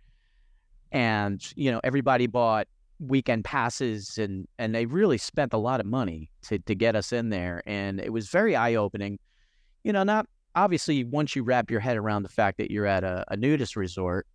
and 0.91 1.51
you 1.55 1.71
know 1.71 1.79
everybody 1.83 2.27
bought 2.27 2.67
weekend 2.99 3.43
passes 3.43 4.17
and 4.17 4.47
and 4.57 4.73
they 4.73 4.85
really 4.85 5.17
spent 5.17 5.53
a 5.53 5.57
lot 5.57 5.79
of 5.79 5.85
money 5.85 6.29
to 6.41 6.57
to 6.59 6.73
get 6.73 6.95
us 6.95 7.11
in 7.11 7.29
there 7.29 7.61
and 7.65 7.99
it 7.99 8.11
was 8.11 8.29
very 8.29 8.55
eye 8.55 8.75
opening 8.75 9.19
you 9.83 9.91
know 9.91 10.03
not 10.03 10.25
obviously 10.55 11.03
once 11.03 11.35
you 11.35 11.43
wrap 11.43 11.69
your 11.69 11.81
head 11.81 11.97
around 11.97 12.23
the 12.23 12.29
fact 12.29 12.57
that 12.57 12.71
you're 12.71 12.85
at 12.85 13.03
a, 13.03 13.25
a 13.29 13.35
nudist 13.35 13.75
resort 13.75 14.25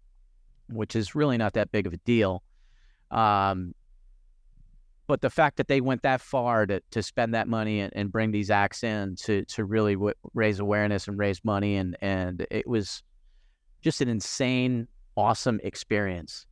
which 0.69 0.95
is 0.95 1.15
really 1.15 1.39
not 1.39 1.55
that 1.55 1.73
big 1.73 1.87
of 1.87 1.95
a 1.95 1.97
deal 1.99 2.43
um 3.11 3.75
but 5.07 5.23
the 5.23 5.31
fact 5.31 5.57
that 5.57 5.67
they 5.67 5.81
went 5.81 6.03
that 6.03 6.21
far 6.21 6.67
to, 6.67 6.81
to 6.93 7.03
spend 7.03 7.35
that 7.35 7.49
money 7.49 7.81
and, 7.81 7.93
and 7.97 8.13
bring 8.13 8.31
these 8.31 8.51
acts 8.51 8.85
in 8.85 9.17
to 9.17 9.43
to 9.47 9.65
really 9.65 9.95
w- 9.95 10.15
raise 10.35 10.61
awareness 10.61 11.09
and 11.09 11.19
raise 11.19 11.43
money 11.45 11.77
and 11.77 11.97
and 12.03 12.47
it 12.51 12.67
was 12.67 13.03
just 13.81 14.03
an 14.03 14.09
insane 14.11 14.87
awesome 15.17 15.59
experience 15.65 16.45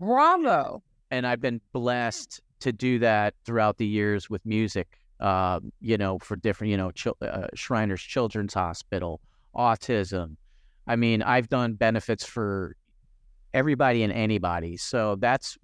Bravo. 0.00 0.82
And 1.10 1.26
I've 1.26 1.40
been 1.40 1.60
blessed 1.72 2.40
to 2.60 2.72
do 2.72 2.98
that 3.00 3.34
throughout 3.44 3.78
the 3.78 3.86
years 3.86 4.30
with 4.30 4.44
music. 4.44 4.98
Uh, 5.18 5.60
you 5.80 5.98
know, 5.98 6.18
for 6.18 6.36
different, 6.36 6.70
you 6.70 6.76
know, 6.78 6.90
chil- 6.92 7.16
uh, 7.20 7.46
Shriners 7.54 8.00
Children's 8.00 8.54
Hospital, 8.54 9.20
autism. 9.54 10.36
I 10.86 10.96
mean, 10.96 11.22
I've 11.22 11.48
done 11.50 11.74
benefits 11.74 12.24
for 12.24 12.74
everybody 13.52 14.02
and 14.02 14.12
anybody. 14.12 14.78
So 14.78 15.16
that's 15.16 15.58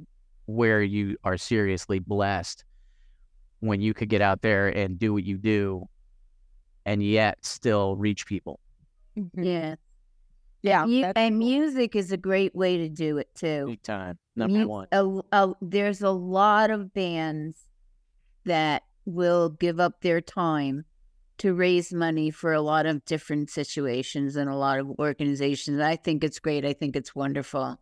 where 0.45 0.83
you 0.83 1.17
are 1.25 1.39
seriously 1.39 1.99
blessed 1.99 2.65
when 3.61 3.81
you 3.81 3.95
could 3.95 4.11
get 4.11 4.21
out 4.21 4.43
there 4.43 4.69
and 4.69 4.99
do 4.99 5.15
what 5.15 5.25
you 5.25 5.39
do, 5.39 5.89
and 6.85 7.03
yet 7.03 7.39
still 7.45 7.97
reach 7.97 8.27
people. 8.27 8.61
Yeah. 9.35 9.77
Yeah. 10.67 10.85
Mu- 10.87 11.01
that's 11.03 11.13
and 11.17 11.39
cool. 11.41 11.49
music 11.49 11.97
is 11.97 12.13
a 12.13 12.17
great 12.17 12.55
way 12.55 12.77
to 12.79 12.89
do 12.89 13.19
it 13.19 13.29
too. 13.35 13.67
Big 13.69 13.83
time, 13.83 14.19
number 14.35 14.59
Mu- 14.61 14.67
one. 14.69 14.89
a- 14.93 15.21
a- 15.33 15.55
there's 15.61 16.03
a 16.03 16.11
lot 16.11 16.71
of 16.71 16.93
bands 16.93 17.59
that 18.45 18.83
will 19.05 19.51
give 19.51 19.79
up 19.81 20.01
their 20.03 20.21
time 20.21 20.85
to 21.39 21.53
raise 21.55 21.93
money 21.93 22.31
for 22.31 22.53
a 22.53 22.61
lot 22.63 22.87
of 22.87 23.05
different 23.05 23.51
situations 23.51 24.37
and 24.37 24.49
a 24.51 24.57
lot 24.57 24.79
of 24.79 24.89
organizations. 24.99 25.81
I 25.81 25.97
think 25.97 26.25
it's 26.25 26.39
great. 26.39 26.65
I 26.65 26.73
think 26.73 26.97
it's 26.97 27.15
wonderful. 27.15 27.79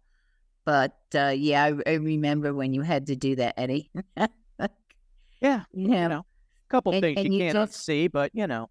But 0.65 0.97
uh, 1.15 1.35
yeah, 1.37 1.65
I, 1.65 1.91
I 1.91 1.95
remember 1.95 2.53
when 2.55 2.73
you 2.73 2.83
had 2.83 3.07
to 3.09 3.17
do 3.17 3.37
that, 3.37 3.55
Eddie. 3.59 3.91
Yeah, 5.41 5.65
you 5.73 5.83
you 5.83 5.89
know, 5.89 6.09
know, 6.09 6.19
a 6.21 6.69
couple 6.71 6.93
And- 6.93 7.03
things 7.03 7.19
and 7.19 7.27
you 7.35 7.45
you 7.45 7.53
can't 7.53 7.69
just- 7.71 7.85
see, 7.85 8.09
but 8.09 8.31
you 8.35 8.47
know. 8.47 8.71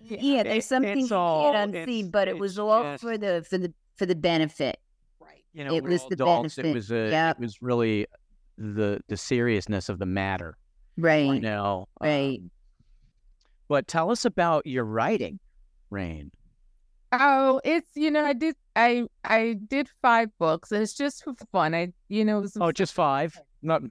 Yeah, 0.00 0.40
it- 0.40 0.44
there's 0.44 0.66
something 0.66 0.98
it's 0.98 1.10
you 1.10 1.16
can't 1.16 1.72
unsee, 1.74 1.98
it's- 2.00 2.10
but 2.10 2.28
it 2.28 2.38
was 2.38 2.58
all 2.58 2.82
just- 2.82 3.02
for 3.02 3.18
the 3.18 3.44
for 3.48 3.58
the 3.58 3.72
for 3.96 4.06
the 4.06 4.14
benefit. 4.14 4.78
Right. 5.20 5.44
you 5.52 5.64
know, 5.64 5.74
It 5.74 5.82
was 5.84 6.02
the 6.06 6.14
adults. 6.14 6.56
It 6.58 6.62
benefit. 6.62 6.74
was 6.76 6.90
a, 6.92 7.10
Yep. 7.10 7.36
it 7.36 7.40
was 7.42 7.62
really 7.62 8.06
the 8.56 9.00
the 9.08 9.16
seriousness 9.16 9.88
of 9.88 9.98
the 9.98 10.06
matter. 10.06 10.56
You 10.96 11.04
Right. 11.04 11.42
know, 11.42 11.88
uh, 12.00 12.04
Right. 12.06 12.40
but 13.68 13.86
tell 13.88 14.10
us 14.10 14.24
about 14.24 14.66
your 14.66 14.84
writing, 14.84 15.38
Rhayne. 15.90 16.30
Oh, 17.12 17.60
it's 17.64 17.90
you 17.96 18.10
know 18.10 18.24
I 18.24 18.32
did 18.34 18.54
I 18.76 19.06
I 19.24 19.54
did 19.66 19.88
five 20.02 20.30
books 20.38 20.70
and 20.72 20.82
it's 20.82 20.94
just 20.94 21.24
for 21.24 21.34
fun. 21.52 21.74
I 21.74 21.92
you 22.08 22.24
know 22.24 22.38
it 22.38 22.42
was 22.42 22.56
Oh, 22.60 22.70
just 22.72 22.92
five. 22.94 23.38
Not, 23.62 23.82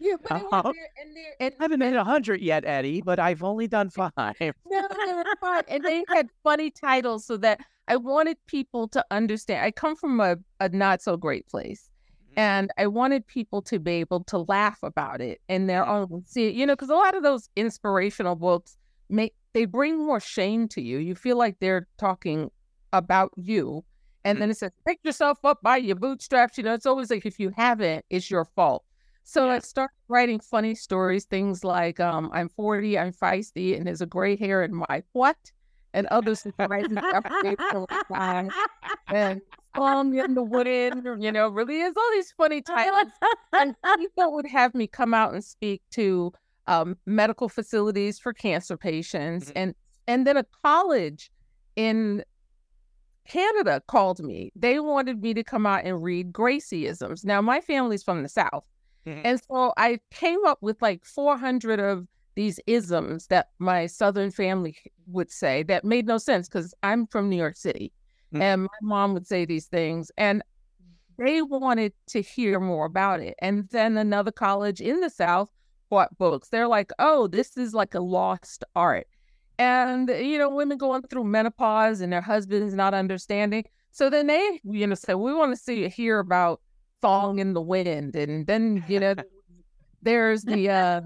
yeah, 0.00 0.16
but 0.22 0.32
uh-huh. 0.32 0.72
there 0.74 0.88
and 1.00 1.16
and 1.40 1.54
I 1.60 1.64
haven't 1.64 1.82
hit 1.82 1.94
a 1.94 2.04
hundred 2.04 2.40
yet, 2.40 2.64
Eddie, 2.64 3.02
but 3.02 3.18
I've 3.18 3.42
only 3.42 3.68
done 3.68 3.90
five. 3.90 4.14
no, 4.18 4.52
no, 4.70 5.20
it's 5.20 5.40
fine. 5.40 5.62
And 5.68 5.84
they 5.84 6.04
had 6.08 6.28
funny 6.42 6.70
titles 6.70 7.26
so 7.26 7.36
that 7.36 7.60
I 7.86 7.96
wanted 7.96 8.38
people 8.46 8.88
to 8.88 9.04
understand. 9.10 9.64
I 9.64 9.70
come 9.70 9.96
from 9.96 10.20
a, 10.20 10.36
a 10.58 10.70
not 10.70 11.02
so 11.02 11.16
great 11.16 11.46
place. 11.48 11.90
Mm-hmm. 12.30 12.40
And 12.40 12.70
I 12.78 12.86
wanted 12.86 13.26
people 13.26 13.60
to 13.62 13.78
be 13.78 13.92
able 13.92 14.24
to 14.24 14.38
laugh 14.38 14.78
about 14.82 15.20
it 15.20 15.40
and 15.48 15.68
their 15.68 15.86
own 15.86 16.06
mm-hmm. 16.06 16.18
see 16.24 16.50
you 16.50 16.64
know, 16.64 16.74
because 16.74 16.90
a 16.90 16.94
lot 16.94 17.14
of 17.14 17.22
those 17.22 17.50
inspirational 17.56 18.36
books 18.36 18.76
make 19.10 19.34
they 19.52 19.66
bring 19.66 19.98
more 19.98 20.20
shame 20.20 20.66
to 20.68 20.80
you. 20.80 20.98
You 20.98 21.14
feel 21.14 21.36
like 21.36 21.58
they're 21.60 21.88
talking 21.98 22.50
about 22.92 23.32
you. 23.36 23.84
And 24.24 24.36
mm-hmm. 24.36 24.40
then 24.40 24.50
it 24.50 24.56
says, 24.56 24.70
pick 24.86 25.00
yourself 25.02 25.38
up 25.44 25.60
by 25.62 25.76
your 25.78 25.96
bootstraps. 25.96 26.56
You 26.56 26.64
know, 26.64 26.74
it's 26.74 26.86
always 26.86 27.10
like 27.10 27.26
if 27.26 27.38
you 27.38 27.52
haven't, 27.56 28.04
it's 28.08 28.30
your 28.30 28.44
fault. 28.44 28.84
So 29.24 29.46
Yeah. 29.46 29.52
I 29.54 29.58
started 29.60 29.94
writing 30.08 30.40
funny 30.40 30.74
stories, 30.74 31.24
things 31.24 31.64
like 31.64 32.00
um, 32.00 32.30
I'm 32.32 32.48
40, 32.48 32.98
I'm 32.98 33.12
feisty, 33.12 33.76
and 33.76 33.86
there's 33.86 34.00
a 34.00 34.06
gray 34.06 34.36
hair 34.36 34.62
in 34.62 34.74
my 34.74 35.02
what? 35.12 35.36
And 35.92 36.06
other 36.08 36.34
surprises 36.34 37.02
every 37.12 37.56
time. 38.12 38.54
And 39.10 39.42
song 39.76 40.14
in 40.18 40.34
the 40.34 40.42
wind, 40.42 41.06
you 41.22 41.32
know, 41.32 41.48
really 41.48 41.80
is 41.80 41.94
all 41.96 42.10
these 42.12 42.32
funny 42.32 42.62
titles. 42.62 43.12
And 43.56 43.76
people 43.96 44.32
would 44.34 44.46
have 44.46 44.74
me 44.74 44.86
come 44.86 45.14
out 45.14 45.34
and 45.34 45.44
speak 45.44 45.82
to 45.92 46.32
um, 46.66 46.96
medical 47.06 47.48
facilities 47.48 48.18
for 48.18 48.32
cancer 48.32 48.76
patients, 48.76 49.50
Mhm. 49.50 49.52
and 49.56 49.74
and 50.06 50.26
then 50.26 50.36
a 50.36 50.44
college 50.64 51.30
in 51.76 52.24
Canada 53.26 53.82
called 53.88 54.20
me. 54.20 54.50
They 54.56 54.80
wanted 54.80 55.22
me 55.22 55.34
to 55.34 55.44
come 55.44 55.66
out 55.66 55.84
and 55.84 56.02
read 56.02 56.32
Gracieisms. 56.32 57.24
Now 57.24 57.40
my 57.40 57.60
family's 57.60 58.02
from 58.02 58.22
the 58.22 58.28
South, 58.28 58.64
Mhm. 59.06 59.22
and 59.24 59.40
so 59.50 59.72
I 59.76 60.00
came 60.10 60.44
up 60.46 60.58
with 60.62 60.80
like 60.82 61.04
400 61.04 61.80
of 61.80 62.06
these 62.36 62.60
isms 62.66 63.26
that 63.28 63.50
my 63.58 63.86
Southern 63.86 64.30
family 64.30 64.76
would 65.06 65.30
say 65.30 65.62
that 65.64 65.84
made 65.84 66.06
no 66.06 66.18
sense 66.18 66.48
because 66.48 66.74
I'm 66.82 67.06
from 67.08 67.28
New 67.30 67.36
York 67.36 67.56
City, 67.56 67.92
Mhm. 68.32 68.40
and 68.42 68.62
my 68.62 68.68
mom 68.82 69.14
would 69.14 69.26
say 69.26 69.44
these 69.44 69.66
things, 69.66 70.10
and 70.18 70.42
they 71.18 71.42
wanted 71.42 71.92
to 72.08 72.22
hear 72.22 72.60
more 72.60 72.86
about 72.86 73.20
it. 73.20 73.34
And 73.40 73.68
then 73.70 73.96
another 73.98 74.32
college 74.32 74.80
in 74.80 75.00
the 75.00 75.10
South 75.10 75.50
bought 75.90 76.16
books. 76.18 76.48
They're 76.48 76.68
like, 76.68 76.92
oh, 76.98 77.26
this 77.26 77.56
is 77.56 77.74
like 77.74 77.94
a 77.94 78.00
lost 78.00 78.64
art. 78.74 79.06
And, 79.58 80.08
you 80.08 80.38
know, 80.38 80.48
women 80.48 80.78
going 80.78 81.02
through 81.02 81.24
menopause 81.24 82.00
and 82.00 82.12
their 82.12 82.22
husbands 82.22 82.74
not 82.74 82.94
understanding. 82.94 83.64
So 83.90 84.08
then 84.08 84.28
they, 84.28 84.60
you 84.64 84.86
know, 84.86 84.94
said, 84.94 85.14
we 85.14 85.34
want 85.34 85.52
to 85.52 85.62
see 85.62 85.88
hear 85.88 86.18
about 86.20 86.62
Song 87.02 87.38
in 87.38 87.52
the 87.52 87.60
Wind. 87.60 88.16
And 88.16 88.46
then, 88.46 88.84
you 88.88 89.00
know, 89.00 89.14
there's 90.02 90.42
the 90.42 90.68
uh, 90.68 91.00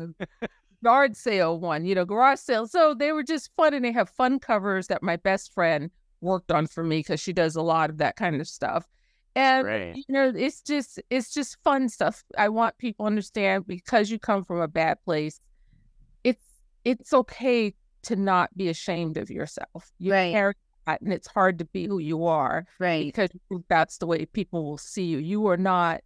yard 0.83 1.17
sale 1.17 1.59
one, 1.59 1.85
you 1.85 1.95
know, 1.95 2.05
garage 2.05 2.39
sale. 2.39 2.67
So 2.67 2.95
they 2.95 3.13
were 3.13 3.23
just 3.23 3.51
fun 3.57 3.75
and 3.75 3.85
they 3.85 3.93
have 3.93 4.09
fun 4.11 4.39
covers 4.39 4.87
that 4.89 5.03
my 5.03 5.17
best 5.17 5.53
friend 5.53 5.91
worked 6.21 6.51
on 6.51 6.67
for 6.67 6.85
me 6.85 6.99
because 7.01 7.21
she 7.21 7.33
does 7.33 7.57
a 7.57 7.63
lot 7.63 7.91
of 7.91 7.99
that 7.99 8.17
kind 8.17 8.41
of 8.41 8.49
stuff. 8.49 8.87
And 9.37 9.67
you 9.97 10.05
know, 10.09 10.33
it's 10.35 10.61
just 10.63 11.01
it's 11.11 11.33
just 11.33 11.59
fun 11.65 11.89
stuff. 11.89 12.23
I 12.39 12.49
want 12.49 12.79
people 12.79 13.05
to 13.05 13.09
understand 13.09 13.67
because 13.67 14.11
you 14.11 14.19
come 14.19 14.45
from 14.45 14.61
a 14.61 14.69
bad 14.69 14.99
place, 15.05 15.41
it's 16.23 16.45
it's 16.85 17.13
okay 17.13 17.75
to 18.03 18.17
not 18.17 18.57
be 18.57 18.69
ashamed 18.69 19.17
of 19.17 19.31
yourself. 19.31 19.91
You 19.99 20.13
Right. 20.13 20.33
that 20.33 20.55
and 20.87 21.13
it's 21.13 21.29
hard 21.29 21.59
to 21.59 21.65
be 21.67 21.87
who 21.87 21.99
you 21.99 22.25
are 22.27 22.67
right. 22.79 23.07
because 23.07 23.31
that's 23.69 23.99
the 23.99 24.07
way 24.07 24.27
people 24.27 24.65
will 24.65 24.79
see 24.79 25.05
you. 25.05 25.19
You 25.19 25.47
are 25.49 25.57
not 25.57 26.03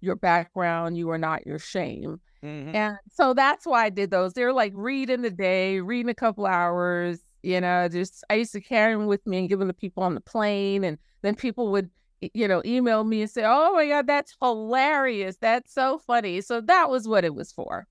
your 0.00 0.16
background, 0.16 0.96
you 0.96 1.10
are 1.10 1.18
not 1.18 1.46
your 1.46 1.58
shame. 1.58 2.20
Mhm. 2.42 2.74
And 2.74 2.96
so 3.12 3.34
that's 3.34 3.66
why 3.66 3.84
I 3.84 3.90
did 3.90 4.10
those. 4.10 4.32
They're 4.32 4.52
like 4.52 4.72
reading 4.74 5.22
the 5.22 5.30
day, 5.30 5.80
reading 5.80 6.08
a 6.08 6.14
couple 6.14 6.46
hours, 6.46 7.20
you 7.42 7.60
know, 7.60 7.88
just 7.88 8.24
I 8.30 8.34
used 8.34 8.52
to 8.52 8.60
carry 8.60 8.94
them 8.94 9.06
with 9.06 9.26
me 9.26 9.38
and 9.40 9.48
give 9.48 9.58
them 9.58 9.68
to 9.68 9.74
people 9.74 10.02
on 10.02 10.14
the 10.14 10.20
plane. 10.20 10.84
And 10.84 10.98
then 11.22 11.34
people 11.34 11.70
would, 11.72 11.90
you 12.20 12.48
know, 12.48 12.62
email 12.64 13.04
me 13.04 13.22
and 13.22 13.30
say, 13.30 13.42
Oh 13.44 13.74
my 13.74 13.86
God, 13.88 14.06
that's 14.06 14.34
hilarious. 14.40 15.36
That's 15.40 15.72
so 15.74 15.98
funny. 15.98 16.40
So 16.40 16.60
that 16.62 16.88
was 16.88 17.06
what 17.06 17.24
it 17.24 17.34
was 17.34 17.52
for. 17.52 17.86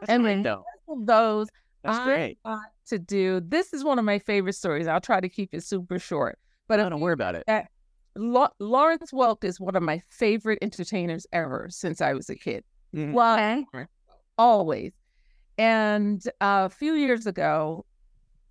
That's 0.00 0.10
and 0.12 0.22
great, 0.22 0.42
though. 0.42 0.64
Those 1.04 1.48
That's 1.82 1.98
I 1.98 2.04
great. 2.04 2.38
got 2.44 2.60
to 2.86 2.98
do 2.98 3.40
this 3.40 3.72
is 3.72 3.84
one 3.84 3.98
of 3.98 4.04
my 4.04 4.18
favorite 4.18 4.54
stories. 4.54 4.86
I'll 4.86 5.00
try 5.00 5.20
to 5.20 5.28
keep 5.28 5.50
it 5.54 5.62
super 5.64 5.98
short. 5.98 6.38
But 6.68 6.76
No, 6.76 6.86
a 6.86 6.90
don't 6.90 7.00
worry 7.00 7.12
about 7.12 7.34
it. 7.34 7.44
that 7.46 7.68
Lau- 8.16 8.52
Lawrence 8.58 9.10
Welk 9.12 9.42
is 9.44 9.58
one 9.60 9.74
of 9.76 9.82
my 9.82 10.00
favorite 10.08 10.58
entertainers 10.62 11.26
ever 11.32 11.66
since 11.70 12.00
I 12.00 12.12
was 12.14 12.28
a 12.30 12.34
kid. 12.36 12.64
Mhm. 12.94 13.12
Well, 13.12 13.34
Okay. 13.74 13.86
always. 14.38 14.92
And 15.58 16.22
uh, 16.40 16.64
a 16.66 16.70
few 16.70 16.94
years 16.94 17.26
ago, 17.26 17.84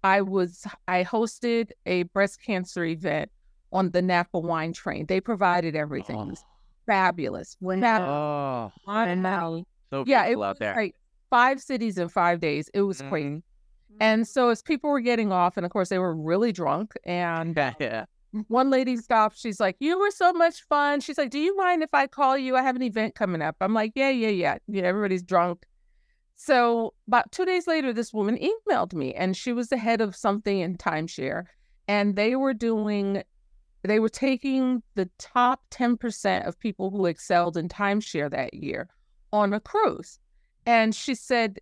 I 0.03 0.21
was 0.21 0.65
I 0.87 1.03
hosted 1.03 1.69
a 1.85 2.03
breast 2.03 2.41
cancer 2.43 2.83
event 2.85 3.31
on 3.71 3.91
the 3.91 4.01
Napa 4.01 4.39
Wine 4.39 4.73
Train. 4.73 5.05
They 5.05 5.21
provided 5.21 5.75
everything. 5.75 6.19
It 6.19 6.25
was 6.27 6.45
fabulous. 6.85 7.55
Wow. 7.61 8.71
Oh, 8.87 8.91
I 8.91 9.05
Wow. 9.07 9.13
know. 9.15 9.63
so 9.91 10.03
Yeah, 10.07 10.23
it 10.23 10.27
beautiful 10.29 10.39
was 10.41 10.49
out 10.49 10.59
there. 10.59 10.75
like 10.75 10.95
five 11.29 11.61
cities 11.61 11.97
in 11.97 12.09
five 12.09 12.39
days. 12.39 12.69
It 12.73 12.81
was 12.81 13.01
crazy. 13.01 13.43
Mhm. 13.91 13.97
And 13.99 14.27
so 14.27 14.49
as 14.49 14.61
people 14.61 14.89
were 14.89 14.99
getting 15.01 15.31
off, 15.31 15.57
and 15.57 15.65
of 15.65 15.71
course 15.71 15.89
they 15.89 15.99
were 15.99 16.15
really 16.15 16.51
drunk, 16.51 16.93
and 17.03 17.55
Yeah, 17.55 17.73
yeah. 17.79 18.05
one 18.47 18.69
lady 18.69 18.97
stopped. 18.97 19.37
She's 19.37 19.59
like, 19.59 19.75
"You 19.79 19.99
were 19.99 20.11
so 20.11 20.31
much 20.33 20.61
fun." 20.63 20.99
She's 21.01 21.17
like, 21.17 21.29
"Do 21.31 21.39
you 21.39 21.55
mind 21.57 21.83
if 21.83 21.93
I 21.93 22.07
call 22.07 22.37
you? 22.37 22.55
I 22.55 22.61
have 22.63 22.75
an 22.75 22.81
event 22.83 23.15
coming 23.15 23.41
up." 23.41 23.55
I'm 23.61 23.73
like, 23.73 23.91
"Yeah, 23.95 24.09
yeah, 24.09 24.29
yeah." 24.29 24.57
You 24.67 24.81
know, 24.81 24.87
everybody's 24.87 25.23
drunk. 25.23 25.65
So 26.35 26.93
about 27.07 27.31
two 27.31 27.45
days 27.45 27.67
later, 27.67 27.93
this 27.93 28.13
woman 28.13 28.37
emailed 28.37 28.93
me, 28.93 29.13
and 29.13 29.37
she 29.37 29.53
was 29.53 29.67
the 29.69 29.77
head 29.77 30.01
of 30.01 30.15
something 30.15 30.59
in 30.59 30.75
timeshare, 30.77 31.45
and 31.87 32.15
they 32.15 32.35
were 32.35 32.53
doing, 32.55 33.21
they 33.83 33.99
were 33.99 34.09
taking 34.09 34.81
the 34.95 35.07
top 35.19 35.61
ten 35.69 35.97
percent 35.97 36.45
of 36.45 36.57
people 36.59 36.89
who 36.89 37.05
excelled 37.05 37.57
in 37.57 37.67
timeshare 37.69 38.29
that 38.31 38.53
year 38.55 38.89
on 39.31 39.53
a 39.53 39.59
cruise, 39.59 40.19
and 40.65 40.95
she 40.95 41.13
said, 41.15 41.59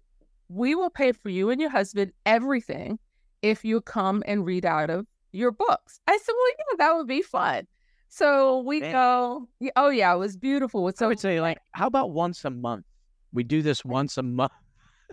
"We 0.49 0.75
will 0.75 0.89
pay 0.89 1.11
for 1.11 1.29
you 1.29 1.49
and 1.49 1.61
your 1.61 1.69
husband 1.69 2.11
everything 2.25 2.99
if 3.41 3.63
you 3.63 3.81
come 3.81 4.23
and 4.25 4.45
read 4.45 4.65
out 4.65 4.89
of 4.89 5.07
your 5.31 5.51
books." 5.51 5.99
I 6.07 6.17
said, 6.17 6.33
"Well, 6.33 6.51
yeah, 6.57 6.75
that 6.77 6.97
would 6.97 7.07
be 7.07 7.21
fun." 7.21 7.67
So 8.09 8.59
we 8.61 8.79
Man. 8.79 8.91
go. 8.91 9.47
Oh 9.75 9.89
yeah, 9.89 10.13
it 10.13 10.17
was 10.17 10.35
beautiful. 10.35 10.87
It's 10.87 11.01
I 11.01 11.05
so 11.05 11.09
would 11.09 11.19
say, 11.19 11.39
like, 11.39 11.59
how 11.73 11.87
about 11.87 12.11
once 12.11 12.43
a 12.43 12.49
month? 12.49 12.85
We 13.31 13.43
do 13.43 13.61
this 13.61 13.85
once 13.85 14.17
a 14.17 14.23
month. 14.23 14.51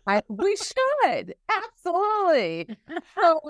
I, 0.06 0.22
we 0.28 0.56
should 0.56 1.34
absolutely. 1.50 2.76
So 3.20 3.40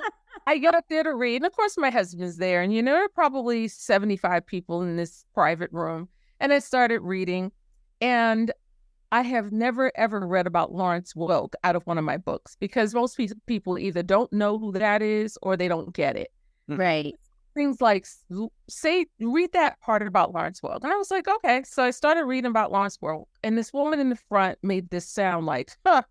I 0.46 0.58
get 0.58 0.74
up 0.74 0.86
there 0.88 1.02
to 1.02 1.14
read, 1.14 1.36
and 1.36 1.46
of 1.46 1.52
course 1.52 1.76
my 1.76 1.90
husband's 1.90 2.36
there, 2.38 2.62
and 2.62 2.72
you 2.72 2.82
know 2.82 2.92
there 2.92 3.04
are 3.04 3.08
probably 3.08 3.68
seventy 3.68 4.16
five 4.16 4.46
people 4.46 4.82
in 4.82 4.96
this 4.96 5.24
private 5.34 5.70
room, 5.72 6.08
and 6.40 6.52
I 6.52 6.58
started 6.58 7.00
reading, 7.00 7.52
and 8.00 8.52
I 9.12 9.22
have 9.22 9.52
never 9.52 9.92
ever 9.94 10.26
read 10.26 10.46
about 10.46 10.72
Lawrence 10.72 11.14
Welk 11.14 11.52
out 11.64 11.76
of 11.76 11.86
one 11.86 11.98
of 11.98 12.04
my 12.04 12.16
books 12.16 12.56
because 12.58 12.94
most 12.94 13.16
pe- 13.16 13.28
people 13.46 13.78
either 13.78 14.02
don't 14.02 14.32
know 14.32 14.58
who 14.58 14.72
that 14.72 15.02
is 15.02 15.38
or 15.42 15.56
they 15.56 15.68
don't 15.68 15.94
get 15.94 16.16
it. 16.16 16.32
Mm. 16.70 16.78
Right. 16.78 17.14
Things 17.54 17.80
like 17.80 18.06
say 18.68 19.06
read 19.20 19.52
that 19.52 19.80
part 19.80 20.02
about 20.02 20.34
Lawrence 20.34 20.60
Welk, 20.60 20.82
and 20.82 20.92
I 20.92 20.96
was 20.96 21.10
like, 21.10 21.26
okay. 21.26 21.62
So 21.64 21.82
I 21.82 21.90
started 21.90 22.24
reading 22.24 22.50
about 22.50 22.70
Lawrence 22.70 22.98
Welk, 22.98 23.26
and 23.42 23.56
this 23.56 23.72
woman 23.72 23.98
in 23.98 24.10
the 24.10 24.18
front 24.28 24.58
made 24.62 24.90
this 24.90 25.08
sound 25.08 25.46
like, 25.46 25.70
huh, 25.86 26.02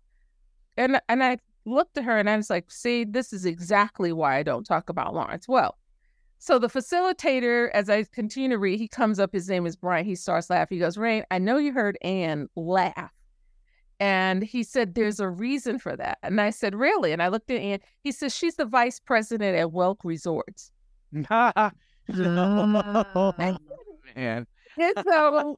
and 0.76 1.00
and 1.08 1.22
I 1.22 1.38
looked 1.66 1.98
at 1.98 2.04
her 2.04 2.18
and 2.18 2.30
I 2.30 2.36
was 2.36 2.48
like, 2.48 2.70
see, 2.70 3.04
this 3.04 3.32
is 3.32 3.44
exactly 3.44 4.12
why 4.12 4.36
I 4.38 4.42
don't 4.42 4.64
talk 4.64 4.88
about 4.88 5.14
Lawrence 5.14 5.46
Welk. 5.46 5.72
So 6.38 6.58
the 6.58 6.68
facilitator, 6.68 7.70
as 7.72 7.88
I 7.88 8.04
continue 8.04 8.50
to 8.50 8.58
read, 8.58 8.78
he 8.78 8.88
comes 8.88 9.18
up. 9.18 9.32
His 9.32 9.48
name 9.48 9.66
is 9.66 9.76
Brian. 9.76 10.04
He 10.04 10.14
starts 10.14 10.50
laughing. 10.50 10.76
He 10.76 10.80
goes, 10.80 10.96
"Rhayne, 10.96 11.24
I 11.30 11.38
know 11.38 11.58
you 11.58 11.72
heard 11.72 11.98
Anne 12.02 12.48
laugh." 12.56 13.12
And 13.98 14.42
he 14.42 14.62
said, 14.62 14.94
There's 14.94 15.20
a 15.20 15.28
reason 15.28 15.78
for 15.78 15.96
that. 15.96 16.18
And 16.22 16.40
I 16.40 16.50
said, 16.50 16.74
Really? 16.74 17.12
And 17.12 17.22
I 17.22 17.28
looked 17.28 17.50
at 17.50 17.60
Anne. 17.60 17.80
He 18.02 18.12
says, 18.12 18.36
She's 18.36 18.56
the 18.56 18.66
vice 18.66 19.00
president 19.00 19.56
at 19.56 19.68
Welk 19.68 19.98
Resorts. 20.04 20.72
Ah. 21.30 21.52
Ha. 21.56 21.70
Man. 24.16 24.46
And 24.78 24.94
so 25.04 25.56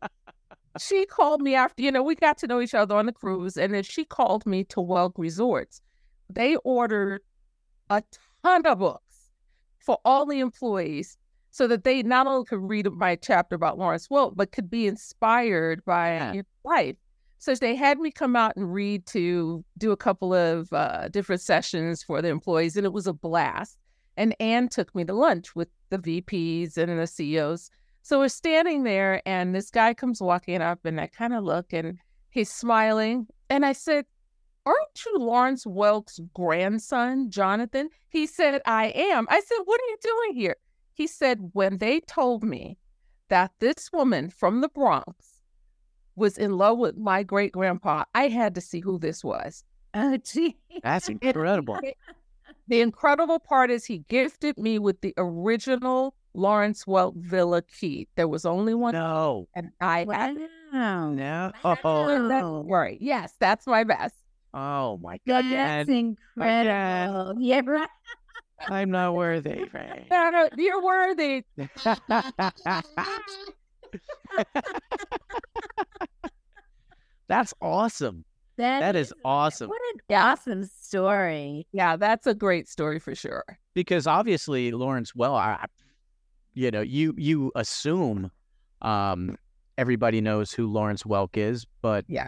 she 0.78 1.04
called 1.06 1.42
me 1.42 1.54
after, 1.54 1.82
you 1.82 1.90
know, 1.90 2.02
we 2.02 2.14
got 2.14 2.38
to 2.38 2.46
know 2.46 2.60
each 2.60 2.74
other 2.74 2.96
on 2.96 3.06
the 3.06 3.12
cruise. 3.12 3.56
And 3.56 3.74
then 3.74 3.82
she 3.82 4.04
called 4.04 4.46
me 4.46 4.64
to 4.64 4.76
Welk 4.76 5.12
Resorts. 5.16 5.80
They 6.30 6.56
ordered 6.56 7.22
a 7.90 8.02
ton 8.44 8.66
of 8.66 8.78
books 8.78 9.02
for 9.78 9.98
all 10.04 10.26
the 10.26 10.40
employees 10.40 11.16
so 11.50 11.66
that 11.66 11.84
they 11.84 12.02
not 12.02 12.26
only 12.26 12.44
could 12.44 12.60
read 12.68 12.86
my 12.92 13.16
chapter 13.16 13.54
about 13.56 13.78
Lawrence 13.78 14.08
Welk, 14.08 14.36
but 14.36 14.52
could 14.52 14.70
be 14.70 14.86
inspired 14.86 15.84
by 15.84 16.08
Yeah. 16.14 16.32
your 16.34 16.44
life. 16.64 16.96
So 17.38 17.54
they 17.54 17.74
had 17.76 17.98
me 17.98 18.10
come 18.10 18.34
out 18.36 18.56
and 18.56 18.72
read 18.72 19.06
to 19.06 19.64
do 19.78 19.92
a 19.92 19.96
couple 19.96 20.34
of 20.34 20.72
uh, 20.72 21.08
different 21.08 21.40
sessions 21.40 22.02
for 22.02 22.20
the 22.20 22.28
employees, 22.28 22.76
and 22.76 22.84
it 22.84 22.92
was 22.92 23.06
a 23.06 23.12
blast. 23.12 23.78
And 24.16 24.34
Anne 24.40 24.68
took 24.68 24.92
me 24.94 25.04
to 25.04 25.14
lunch 25.14 25.54
with 25.54 25.68
the 25.90 25.98
VPs 25.98 26.76
and 26.76 26.98
the 26.98 27.06
CEOs. 27.06 27.70
So 28.02 28.18
we're 28.18 28.28
standing 28.28 28.82
there, 28.82 29.22
and 29.24 29.54
this 29.54 29.70
guy 29.70 29.94
comes 29.94 30.20
walking 30.20 30.60
up, 30.60 30.84
and 30.84 31.00
I 31.00 31.06
kind 31.06 31.32
of 31.32 31.44
look, 31.44 31.72
and 31.72 31.98
he's 32.30 32.50
smiling. 32.50 33.26
And 33.48 33.64
I 33.64 33.72
said, 33.72 34.04
Aren't 34.66 35.04
you 35.06 35.18
Lawrence 35.18 35.64
Welk's 35.64 36.20
grandson, 36.34 37.30
Jonathan? 37.30 37.88
He 38.08 38.26
said, 38.26 38.60
I 38.66 38.86
am. 38.88 39.26
I 39.30 39.40
said, 39.40 39.58
What 39.64 39.80
are 39.80 39.88
you 39.88 39.96
doing 40.02 40.34
here? 40.40 40.56
He 40.94 41.06
said, 41.06 41.50
When 41.52 41.78
they 41.78 42.00
told 42.00 42.44
me 42.44 42.78
that 43.28 43.52
this 43.60 43.90
woman 43.92 44.30
from 44.30 44.60
the 44.60 44.68
Bronx 44.68 45.40
was 46.16 46.36
in 46.38 46.56
love 46.58 46.78
with 46.78 46.96
my 46.96 47.22
great 47.22 47.52
grandpa, 47.52 48.04
I 48.14 48.28
had 48.28 48.54
to 48.56 48.60
see 48.60 48.80
who 48.80 48.98
this 48.98 49.22
was. 49.24 49.64
Oh, 49.94 50.16
gee. 50.18 50.56
That's 50.82 51.08
incredible. 51.08 51.78
The 52.66 52.80
incredible 52.80 53.38
part 53.38 53.70
is 53.70 53.84
he 53.86 53.98
gifted 54.08 54.58
me 54.58 54.78
with 54.78 55.00
the 55.00 55.14
original 55.16 56.14
Lawrence 56.34 56.84
Welk 56.84 57.16
Villa 57.16 57.62
key. 57.62 58.06
There 58.16 58.28
was 58.28 58.44
only 58.44 58.74
one, 58.74 58.92
No. 58.92 59.48
and 59.54 59.70
I 59.80 60.00
had 60.10 60.36
Wow. 60.72 61.10
No. 61.12 61.52
Oh, 61.64 62.64
right. 62.68 62.98
Yes, 63.00 63.32
that's 63.40 63.66
my 63.66 63.84
best. 63.84 64.14
Oh 64.54 64.98
my 64.98 65.18
God. 65.26 65.44
That's 65.50 65.88
incredible. 65.88 67.34
Yeah, 67.40 67.60
right. 67.66 67.88
I'm 68.68 68.90
not 68.90 69.14
worthy, 69.16 69.64
Ray. 69.72 70.06
No, 70.10 70.30
no, 70.30 70.48
you're 70.56 70.82
worthy. 70.82 71.44
That's 77.28 77.52
awesome. 77.60 78.24
That 78.56 78.96
is 78.96 79.14
awesome. 79.24 79.68
What 79.68 79.80
an 80.10 80.16
awesome 80.16 80.64
story. 80.64 81.66
Yeah, 81.72 81.96
that's 81.96 82.26
a 82.26 82.34
great 82.34 82.68
story 82.68 82.98
for 82.98 83.14
sure. 83.14 83.44
because 83.74 84.06
obviously 84.08 84.72
Lawrence 84.72 85.14
well 85.14 85.34
I, 85.36 85.50
I- 85.52 85.66
you 86.54 86.72
know 86.72 86.80
you 86.80 87.14
you 87.16 87.52
assume 87.54 88.32
um 88.82 89.36
everybody 89.76 90.20
knows 90.20 90.50
who 90.52 90.66
Lawrence 90.66 91.04
Welk 91.04 91.36
is 91.36 91.66
but 91.82 92.04
Yeah. 92.08 92.26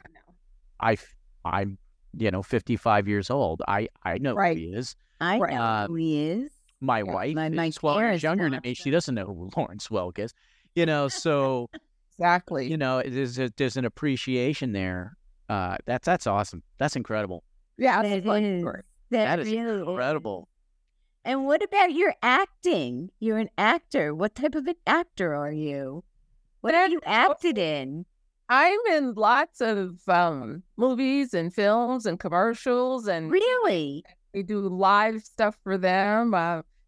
I 0.78 0.92
f- 0.92 1.14
I'm 1.44 1.78
you 2.16 2.30
know 2.30 2.42
55 2.42 3.08
years 3.08 3.30
old 3.30 3.62
I 3.68 3.88
I 4.04 4.18
know 4.18 4.34
Right. 4.34 4.56
who 4.56 4.62
he 4.64 4.72
is 4.74 4.96
I 5.20 5.38
Right. 5.38 5.54
know 5.54 5.60
Uh, 5.62 5.86
who 5.86 5.94
he 5.96 6.20
is. 6.30 6.50
my 6.80 6.98
Yeah, 6.98 7.12
wife 7.14 7.34
my- 7.34 7.48
my 7.50 7.66
is 7.66 7.74
12 7.76 8.00
years 8.00 8.22
younger 8.22 8.48
than 8.50 8.60
me 8.64 8.74
she 8.74 8.90
doesn't 8.90 9.14
know 9.14 9.26
who 9.26 9.50
Lawrence 9.56 9.88
Welk 9.88 10.18
is 10.18 10.32
you 10.74 10.86
know 10.86 11.08
so 11.08 11.68
Exactly. 12.18 12.68
you 12.70 12.76
know 12.76 13.02
there's 13.06 13.38
a, 13.38 13.50
there's 13.56 13.76
an 13.76 13.84
appreciation 13.84 14.72
there 14.72 15.16
uh 15.48 15.76
that's 15.86 16.04
that's 16.06 16.26
awesome 16.26 16.62
that's 16.78 16.96
incredible 16.96 17.44
yeah, 17.78 18.02
That 18.02 18.12
it's 18.12 18.26
a 18.26 18.28
fun 18.28 18.44
is- 18.44 18.60
story. 18.62 18.82
that 19.10 19.38
is 19.40 19.50
really 19.50 19.80
incredible 19.80 20.48
And 21.24 21.44
what 21.44 21.62
about 21.62 21.92
your 21.92 22.14
acting? 22.22 23.10
You're 23.20 23.36
an 23.38 23.50
actor. 23.58 24.14
What 24.14 24.34
type 24.34 24.54
of 24.54 24.66
an 24.66 24.76
actor 24.86 25.34
are 25.34 25.52
you? 25.52 26.02
What 26.62 26.72
have 26.74 26.90
you 26.92 27.00
acted 27.04 27.58
in? 27.58 28.06
I'm 28.50 28.80
in 28.90 29.14
lots 29.14 29.60
of 29.62 30.00
um, 30.08 30.64
movies 30.76 31.34
and 31.34 31.54
films 31.54 32.04
and 32.06 32.18
commercials, 32.20 33.08
and 33.08 33.34
Really? 33.34 34.04
we 34.34 34.42
do 34.42 34.60
live 34.60 35.22
stuff 35.24 35.58
for 35.62 35.78
them. 35.78 36.32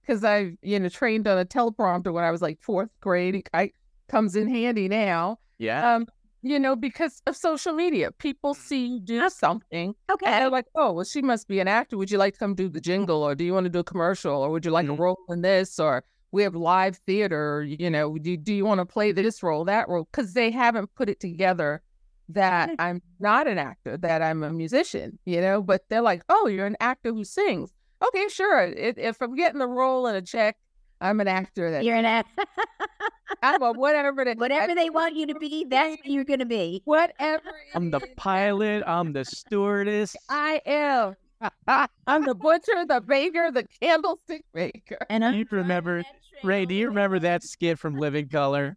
Because 0.03 0.25
I, 0.25 0.57
you 0.62 0.81
know, 0.81 0.88
trained 0.88 1.29
on 1.29 1.38
a 1.38 1.44
teleprompter 1.44 2.12
when 2.12 2.25
I 2.25 2.31
was 2.33 2.42
like 2.42 2.61
fourth 2.62 2.90
grade. 3.01 3.37
It 3.37 3.48
I, 3.55 3.72
comes 4.09 4.37
in 4.37 4.48
handy 4.48 4.88
now. 4.88 5.38
yeah 5.59 5.85
Um, 5.85 6.07
you 6.42 6.59
know, 6.59 6.75
because 6.77 7.22
of 7.27 7.37
social 7.37 7.72
media, 7.75 8.12
people 8.12 8.55
see 8.55 8.87
you 8.87 9.01
do 9.01 9.31
something, 9.31 9.94
and 9.94 9.96
Okay. 10.11 10.31
they're 10.37 10.51
like, 10.51 10.66
"Oh, 10.75 10.92
well, 10.92 11.05
she 11.05 11.22
must 11.22 11.48
be 11.48 11.61
an 11.61 11.68
actor. 11.68 11.96
Would 11.98 12.11
you 12.11 12.18
like 12.18 12.35
to 12.35 12.38
come 12.40 12.55
do 12.57 12.68
the 12.68 12.81
jingle, 12.81 13.22
or 13.22 13.35
do 13.37 13.44
you 13.44 13.55
want 13.55 13.64
to 13.66 13.70
do 13.70 13.81
a 13.81 13.85
commercial, 13.85 14.35
or 14.35 14.51
would 14.51 14.64
you 14.64 14.72
like 14.72 14.88
Mhm. 14.88 14.96
a 14.98 15.03
role 15.03 15.18
in 15.29 15.42
this, 15.42 15.79
or 15.79 16.05
we 16.33 16.42
have 16.42 16.55
live 16.55 16.97
theater. 17.07 17.62
You 17.62 17.90
know, 17.90 18.18
do 18.18 18.37
do 18.37 18.53
you 18.53 18.64
want 18.64 18.81
to 18.81 18.87
play 18.87 19.12
this 19.12 19.42
role, 19.42 19.64
that 19.66 19.88
role? 19.88 20.09
Because 20.11 20.35
they 20.35 20.51
haven't 20.51 20.92
put 20.95 21.09
it 21.09 21.21
together 21.21 21.83
that 22.31 22.71
I'm 22.79 23.03
not 23.21 23.47
an 23.47 23.59
actor, 23.59 23.97
that 23.99 24.23
I'm 24.23 24.42
a 24.42 24.51
musician. 24.51 25.18
You 25.25 25.40
know, 25.40 25.62
but 25.62 25.83
they're 25.88 26.03
like, 26.03 26.23
"Oh, 26.29 26.47
you're 26.49 26.66
an 26.66 26.77
actor 26.81 27.12
who 27.12 27.25
sings." 27.25 27.73
Okay, 28.05 28.29
sure. 28.29 28.64
If, 28.64 28.99
if 28.99 29.23
I'm 29.23 29.37
getting 29.37 29.61
a 29.61 29.66
role 29.66 30.07
and 30.07 30.16
a 30.16 30.23
check, 30.23 30.57
I'm 31.01 31.21
an 31.21 31.29
actor. 31.29 31.71
That 31.71 31.85
You're 31.85 31.97
an 31.97 32.05
actor. 32.05 32.45
I'm 33.42 33.62
a 33.62 33.73
whatever. 33.73 34.25
That, 34.25 34.38
Whatever 34.38 34.75
they 34.75 34.90
want 34.90 35.14
you 35.14 35.27
to 35.27 35.35
be, 35.35 35.66
that's 35.68 35.97
what 35.99 36.07
you're 36.07 36.25
going 36.25 36.38
to 36.38 36.47
be. 36.47 36.83
Whatever. 36.85 37.51
I'm 37.75 37.90
the 37.90 38.01
pilot 38.16 38.85
I'm 38.87 39.12
the 39.12 39.25
stewardess 39.25 40.16
I 40.29 40.61
am. 40.64 41.16
I'm 42.07 42.24
the 42.24 42.35
butcher, 42.35 42.85
the 42.87 43.00
baker, 43.00 43.50
the 43.50 43.66
candlestick 43.81 44.44
maker. 44.55 44.98
And 45.11 45.22
Do 45.22 45.28
I'm 45.28 45.35
you 45.35 45.46
remember 45.50 46.05
Ray, 46.42 46.66
do 46.66 46.74
you 46.74 46.88
remember 46.88 47.18
that 47.20 47.42
skit 47.42 47.78
from 47.78 47.96
Living 47.96 48.28
Color 48.28 48.76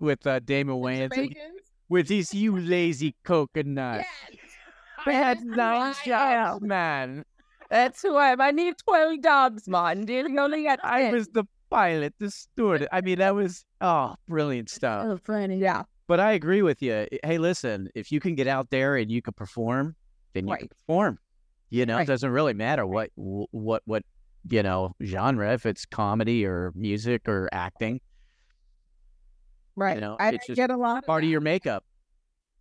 with 0.00 0.26
uh, 0.26 0.40
Damon 0.40 0.76
Wayans? 0.76 1.10
Bacon? 1.10 1.56
With 1.88 2.08
these 2.08 2.34
you 2.34 2.58
lazy 2.58 3.14
coconut. 3.24 4.04
Yes. 4.30 4.40
Bad 5.04 5.38
That's 5.38 5.44
nine 5.44 5.94
who 6.04 6.12
I 6.12 6.58
man. 6.60 7.24
That's 7.70 8.02
who 8.02 8.16
I 8.16 8.30
am. 8.30 8.40
I 8.40 8.50
need 8.50 8.74
12 8.78 9.22
dogs, 9.22 9.68
man. 9.68 10.06
You 10.08 10.26
only 10.38 10.64
got 10.64 10.80
I 10.82 11.02
10. 11.02 11.12
was 11.12 11.28
the 11.28 11.44
pilot, 11.70 12.14
the 12.18 12.30
steward. 12.30 12.86
I 12.92 13.00
mean, 13.00 13.18
that 13.18 13.34
was 13.34 13.64
oh, 13.80 14.14
brilliant 14.28 14.68
stuff. 14.68 15.06
so 15.06 15.18
funny. 15.24 15.58
Yeah. 15.58 15.84
But 16.06 16.20
I 16.20 16.32
agree 16.32 16.62
with 16.62 16.82
you. 16.82 17.06
Hey, 17.24 17.38
listen, 17.38 17.88
if 17.94 18.12
you 18.12 18.20
can 18.20 18.34
get 18.34 18.46
out 18.46 18.70
there 18.70 18.96
and 18.96 19.10
you 19.10 19.22
can 19.22 19.34
perform, 19.34 19.96
then 20.34 20.46
you 20.46 20.56
can 20.56 20.68
perform. 20.68 21.18
You 21.76 21.86
know, 21.86 21.98
it 21.98 22.06
doesn't 22.06 22.30
really 22.30 22.54
matter 22.54 22.86
what 22.86 23.10
what 23.16 23.82
what 23.84 24.02
you 24.48 24.62
know 24.62 24.94
genre, 25.02 25.52
if 25.52 25.66
it's 25.66 25.84
comedy 25.86 26.44
or 26.46 26.72
music 26.74 27.28
or 27.28 27.48
acting, 27.52 28.00
Right. 29.76 29.94
You 29.96 30.00
know, 30.00 30.16
I 30.18 30.30
it's 30.32 30.46
get 30.48 30.70
a 30.70 30.76
lot 30.76 30.98
of 30.98 31.04
part 31.06 31.22
of 31.22 31.26
that. 31.26 31.30
your 31.30 31.40
makeup. 31.40 31.84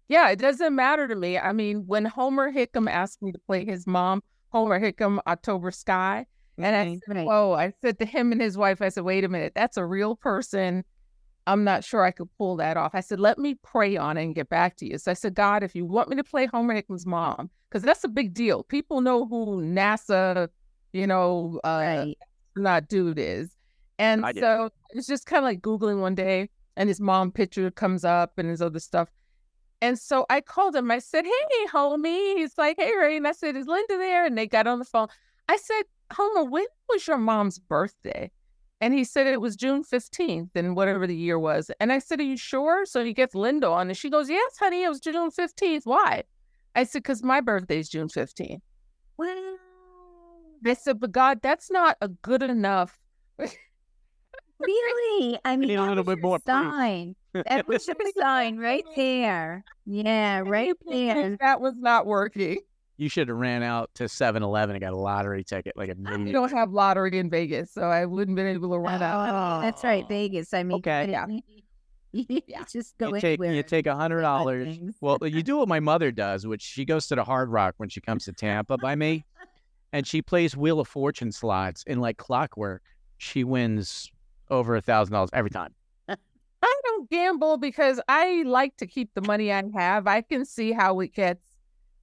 Yeah, 0.07 0.29
it 0.29 0.37
doesn't 0.39 0.75
matter 0.75 1.07
to 1.07 1.15
me. 1.15 1.37
I 1.39 1.51
mean, 1.51 1.87
when 1.87 2.05
Homer 2.05 2.51
Hickam 2.51 2.89
asked 2.89 3.21
me 3.21 3.31
to 3.31 3.39
play 3.39 3.65
his 3.65 3.87
mom, 3.87 4.21
Homer 4.49 4.79
Hickam, 4.79 5.19
October 5.25 5.71
Sky, 5.71 6.25
and 6.57 6.75
I 6.75 6.85
Mhm. 6.85 6.99
said, 7.07 7.15
Right. 7.15 7.25
"Whoa!" 7.25 7.53
I 7.53 7.73
said 7.81 7.99
to 7.99 8.05
him 8.05 8.31
and 8.31 8.41
his 8.41 8.57
wife, 8.57 8.81
"I 8.81 8.89
said, 8.89 9.03
wait 9.03 9.23
a 9.23 9.29
minute, 9.29 9.53
that's 9.55 9.77
a 9.77 9.85
real 9.85 10.15
person. 10.15 10.85
I'm 11.47 11.63
not 11.63 11.83
sure 11.83 12.03
I 12.03 12.11
could 12.11 12.29
pull 12.37 12.55
that 12.57 12.77
off." 12.77 12.91
I 12.93 13.01
said, 13.01 13.19
"Let 13.19 13.37
me 13.37 13.55
pray 13.55 13.97
on 13.97 14.17
it 14.17 14.23
and 14.23 14.35
get 14.35 14.49
back 14.49 14.75
to 14.77 14.85
you." 14.87 14.97
So 14.97 15.11
I 15.11 15.13
said, 15.13 15.35
"God, 15.35 15.63
if 15.63 15.75
you 15.75 15.85
want 15.85 16.09
me 16.09 16.15
to 16.15 16.23
play 16.23 16.45
Homer 16.47 16.73
Hickam's 16.75 17.05
mom, 17.05 17.49
because 17.69 17.83
that's 17.83 18.03
a 18.03 18.07
big 18.09 18.33
deal. 18.33 18.63
People 18.63 19.01
know 19.01 19.25
who 19.25 19.61
NASA, 19.61 20.47
you 20.93 21.07
know, 21.07 21.59
uh, 21.63 21.67
Right. 21.67 22.17
not 22.55 22.87
dude 22.87 23.19
is. 23.19 23.55
And 23.99 24.25
I 24.25 24.33
so 24.33 24.69
it's 24.91 25.07
just 25.07 25.25
kind 25.25 25.39
of 25.39 25.43
like 25.43 25.61
Googling 25.61 25.99
one 25.99 26.15
day 26.15 26.49
and 26.77 26.89
his 26.89 26.99
mom 26.99 27.31
picture 27.31 27.69
comes 27.71 28.05
up 28.05 28.37
and 28.37 28.49
his 28.49 28.61
other 28.61 28.79
stuff. 28.79 29.09
And 29.81 29.99
so 29.99 30.25
I 30.29 30.41
called 30.41 30.75
him. 30.75 30.89
I 30.89 30.99
said, 30.99 31.25
Hey, 31.25 31.65
homie. 31.71 32.37
He's 32.37 32.57
like, 32.57 32.77
Hey, 32.79 32.95
Ray. 32.95 33.17
And 33.17 33.27
I 33.27 33.33
said, 33.33 33.55
Is 33.55 33.67
Linda 33.67 33.97
there? 33.97 34.25
And 34.25 34.37
they 34.37 34.47
got 34.47 34.67
on 34.67 34.79
the 34.79 34.85
phone. 34.85 35.07
I 35.49 35.57
said, 35.57 35.83
Homer, 36.13 36.45
when 36.45 36.65
was 36.89 37.05
your 37.07 37.17
mom's 37.17 37.59
birthday? 37.59 38.31
And 38.81 38.93
he 38.93 39.03
said 39.03 39.25
it 39.27 39.41
was 39.41 39.55
June 39.55 39.83
15th 39.83 40.49
and 40.55 40.75
whatever 40.75 41.07
the 41.07 41.15
year 41.15 41.39
was. 41.39 41.71
And 41.79 41.91
I 41.91 41.99
said, 41.99 42.19
Are 42.19 42.23
you 42.23 42.37
sure? 42.37 42.85
So 42.85 43.03
he 43.03 43.13
gets 43.13 43.33
Linda 43.33 43.69
on 43.69 43.87
and 43.87 43.97
she 43.97 44.09
goes, 44.09 44.29
Yes, 44.29 44.57
honey, 44.59 44.83
it 44.83 44.89
was 44.89 44.99
June 44.99 45.31
15th. 45.31 45.81
Why? 45.85 46.23
I 46.75 46.83
said, 46.83 47.03
Because 47.03 47.23
my 47.23 47.41
birthday 47.41 47.79
is 47.79 47.89
June 47.89 48.09
15th. 48.09 48.59
Wow. 49.17 49.55
I 50.65 50.73
said, 50.73 50.99
But 50.99 51.11
God, 51.13 51.41
that's 51.41 51.71
not 51.71 51.97
a 52.01 52.09
good 52.09 52.43
enough 52.43 52.97
Really? 54.59 55.37
I 55.43 55.57
mean, 55.57 55.67
need 55.67 55.75
a 55.75 55.81
little 55.81 56.03
was 56.03 56.15
bit 56.15 56.21
your 56.21 56.29
more 56.29 56.39
proof. 56.39 56.73
sign. 56.73 57.15
That 57.33 57.67
was 57.67 57.87
your 57.87 57.97
sign 58.17 58.57
right 58.57 58.85
there. 58.95 59.63
Yeah, 59.85 60.41
right 60.45 60.75
there. 60.87 61.37
That 61.41 61.59
was 61.59 61.73
not 61.77 62.05
working. 62.05 62.59
You 62.97 63.09
should 63.09 63.27
have 63.27 63.37
ran 63.37 63.61
out 63.61 63.89
to 63.95 64.05
7-Eleven 64.05 64.75
and 64.75 64.81
got 64.81 64.93
a 64.93 64.97
lottery 64.97 65.43
ticket 65.43 65.75
like 65.75 65.89
a 65.89 65.95
We 65.97 66.13
idiot. 66.13 66.33
don't 66.33 66.51
have 66.53 66.71
lottery 66.71 67.17
in 67.17 67.29
Vegas, 67.29 67.71
so 67.71 67.83
I 67.83 68.05
wouldn't 68.05 68.35
been 68.37 68.47
able 68.47 68.71
to 68.71 68.79
run 68.79 69.01
out. 69.01 69.29
Oh, 69.29 69.61
that's 69.61 69.83
right. 69.83 70.07
Vegas. 70.07 70.53
I 70.53 70.63
mean, 70.63 70.77
Okay. 70.77 71.09
yeah. 71.11 71.25
You 71.27 71.41
Yeah. 72.47 72.63
just 72.71 72.97
go 72.97 73.07
You 73.13 73.15
take 73.19 73.39
anywhere. 73.39 73.53
you 73.53 73.63
take 73.63 73.87
a 73.87 73.95
hundred 73.95 74.21
dollars. 74.21 74.77
Well, 75.01 75.17
you 75.23 75.43
do 75.43 75.57
what 75.57 75.67
my 75.67 75.81
mother 75.81 76.11
does, 76.11 76.47
which 76.47 76.61
she 76.61 76.85
goes 76.85 77.07
to 77.07 77.15
the 77.15 77.23
Hard 77.25 77.49
Rock 77.49 77.73
when 77.77 77.89
she 77.89 77.99
comes 77.99 78.23
to 78.25 78.31
Tampa 78.31 78.77
by 78.77 78.95
me, 78.95 79.25
and 79.91 80.07
she 80.07 80.21
plays 80.21 80.55
Wheel 80.55 80.79
of 80.79 80.87
Fortune 80.87 81.33
slots 81.33 81.83
in 81.87 81.99
like 81.99 82.15
clockwork. 82.15 82.81
She 83.17 83.43
wins 83.43 84.09
over 84.49 84.77
a 84.77 84.81
thousand 84.81 85.11
dollars 85.11 85.29
every 85.33 85.49
time. 85.49 85.73
I 86.07 86.15
don't 86.85 87.09
gamble 87.09 87.57
because 87.57 87.99
I 88.07 88.43
like 88.43 88.77
to 88.77 88.87
keep 88.87 89.13
the 89.13 89.21
money 89.21 89.51
I 89.51 89.63
have. 89.75 90.07
I 90.07 90.21
can 90.21 90.45
see 90.45 90.71
how 90.71 91.01
it 91.01 91.13
gets. 91.13 91.45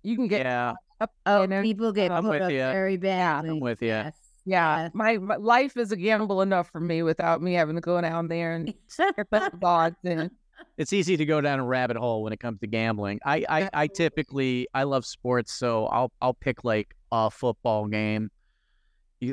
You 0.02 0.16
can 0.16 0.28
get 0.28 0.44
Yeah, 0.44 0.74
up. 1.00 1.10
Oh, 1.26 1.42
you 1.42 1.62
people 1.62 1.92
get 1.92 2.10
I'm 2.10 2.24
put 2.24 2.30
with 2.32 2.42
up 2.42 2.50
ya. 2.52 2.72
very 2.72 2.96
badly. 2.96 3.50
I'm 3.50 3.60
with 3.60 3.82
you. 3.82 3.88
Yes. 3.88 4.14
Yeah, 4.44 4.82
yes. 4.84 4.90
my, 4.94 5.18
my 5.18 5.36
life 5.36 5.76
is 5.76 5.92
a 5.92 5.96
gamble 5.96 6.42
enough 6.42 6.68
for 6.70 6.80
me 6.80 7.02
without 7.04 7.40
me 7.40 7.54
having 7.54 7.76
to 7.76 7.80
go 7.80 8.00
down 8.00 8.26
there 8.26 8.54
and 8.54 8.74
put 8.96 9.30
the 9.30 9.58
odds 9.62 9.96
in. 10.02 10.30
It's 10.76 10.92
easy 10.92 11.16
to 11.16 11.24
go 11.24 11.40
down 11.40 11.60
a 11.60 11.64
rabbit 11.64 11.96
hole 11.96 12.22
when 12.24 12.32
it 12.32 12.40
comes 12.40 12.58
to 12.60 12.66
gambling. 12.66 13.20
I, 13.24 13.44
I, 13.48 13.70
I 13.72 13.86
typically 13.86 14.66
I 14.74 14.82
love 14.84 15.04
sports, 15.06 15.52
so 15.52 15.86
I'll 15.86 16.10
I'll 16.20 16.34
pick 16.34 16.64
like 16.64 16.94
a 17.12 17.30
football 17.30 17.86
game, 17.86 18.30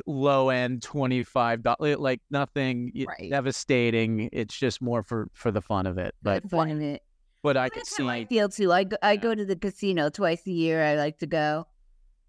low 0.06 0.50
end 0.50 0.82
twenty 0.84 1.24
five 1.24 1.64
dollars, 1.64 1.98
like 1.98 2.22
nothing 2.30 2.92
Right. 3.08 3.30
devastating. 3.30 4.30
It's 4.32 4.56
just 4.58 4.82
more 4.82 5.02
for 5.04 5.28
for 5.34 5.52
the 5.52 5.62
fun 5.62 5.86
of 5.88 5.98
it. 5.98 6.14
But 6.22 6.50
fun 6.50 6.72
of 6.72 6.82
it. 6.82 7.02
But 7.42 7.56
I 7.58 7.70
could 7.70 7.84
how 7.98 8.08
I 8.10 8.26
feel 8.26 8.50
too. 8.50 8.72
I 8.72 8.84
go, 8.84 8.98
I 9.02 9.16
go 9.16 9.34
to 9.34 9.46
the 9.46 9.56
casino 9.56 10.10
twice 10.10 10.46
a 10.46 10.52
year. 10.52 10.84
I 10.84 10.96
like 10.96 11.20
to 11.20 11.28
go 11.28 11.68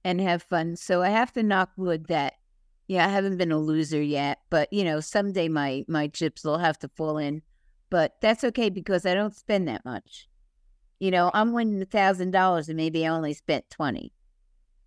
and 0.05 0.21
have 0.21 0.43
fun. 0.43 0.77
So 0.77 1.03
I 1.03 1.09
have 1.09 1.33
to 1.33 1.43
knock 1.43 1.71
wood 1.77 2.07
that, 2.07 2.35
yeah, 2.87 3.07
I 3.07 3.09
haven't 3.09 3.37
been 3.37 3.51
a 3.53 3.59
loser 3.59 4.01
yet. 4.01 4.39
But 4.51 4.73
you 4.73 4.85
know, 4.85 5.01
someday 5.01 5.49
my 5.49 5.85
my 5.89 6.07
chips 6.09 6.45
will 6.45 6.59
have 6.59 6.79
to 6.81 6.89
fall 6.97 7.19
in. 7.19 7.43
But 7.91 8.13
that's 8.23 8.45
okay 8.45 8.71
because 8.71 9.05
I 9.05 9.15
don't 9.15 9.35
spend 9.35 9.67
that 9.67 9.85
much. 9.85 10.29
You 11.01 11.11
know, 11.11 11.31
I'm 11.35 11.53
winning 11.53 11.83
a 11.83 11.87
thousand 11.87 12.31
dollars 12.31 12.69
and 12.69 12.77
maybe 12.77 13.05
I 13.05 13.11
only 13.11 13.35
spent 13.35 13.69
twenty. 13.69 14.13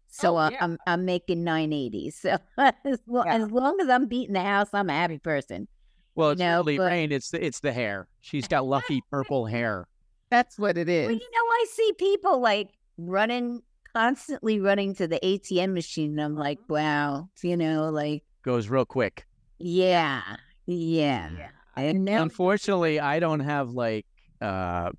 So 0.07 0.37
Oh, 0.37 0.47
yeah. 0.49 0.57
I'm 0.61 0.77
I'm 0.87 1.03
making 1.05 1.43
nine 1.43 1.73
eighty. 1.73 2.11
So 2.11 2.37
as, 2.57 2.99
lo- 3.07 3.23
Yeah. 3.25 3.35
as 3.35 3.51
long 3.51 3.77
as 3.81 3.89
I'm 3.89 4.07
beating 4.07 4.33
the 4.35 4.41
house, 4.41 4.69
I'm 4.73 4.89
a 4.89 4.93
happy 4.93 5.17
person. 5.17 5.67
Well, 6.15 6.29
it's 6.29 6.39
No, 6.39 6.57
really 6.59 6.77
but- 6.77 6.91
Rhayne. 6.91 7.11
It's 7.11 7.31
the 7.31 7.43
it's 7.45 7.59
the 7.59 7.73
hair. 7.73 8.07
She's 8.21 8.47
got 8.47 8.65
lucky 8.65 9.01
purple 9.11 9.47
hair. 9.47 9.85
That's 10.33 10.57
what 10.57 10.79
it 10.79 10.89
is. 10.89 11.05
Well, 11.05 11.13
you 11.15 11.19
know, 11.19 11.45
I 11.51 11.65
see 11.69 11.93
people 11.99 12.41
like 12.41 12.69
running, 12.97 13.61
constantly 13.93 14.59
running 14.59 14.95
to 14.95 15.07
the 15.07 15.19
ATM 15.23 15.75
machine. 15.75 16.13
And 16.13 16.21
I'm 16.21 16.35
like, 16.35 16.57
wow, 16.67 17.29
you 17.43 17.55
know, 17.55 17.91
like, 17.91 18.23
Goes 18.41 18.67
real 18.67 18.83
quick. 18.83 19.27
yeah, 19.59 20.23
yeah. 20.65 21.29
And 21.77 22.03
now, 22.03 22.23
Unfortunately, 22.23 22.99
I 22.99 23.19
don't 23.19 23.41
have 23.41 23.69
like 23.69 24.07
uh 24.41 24.89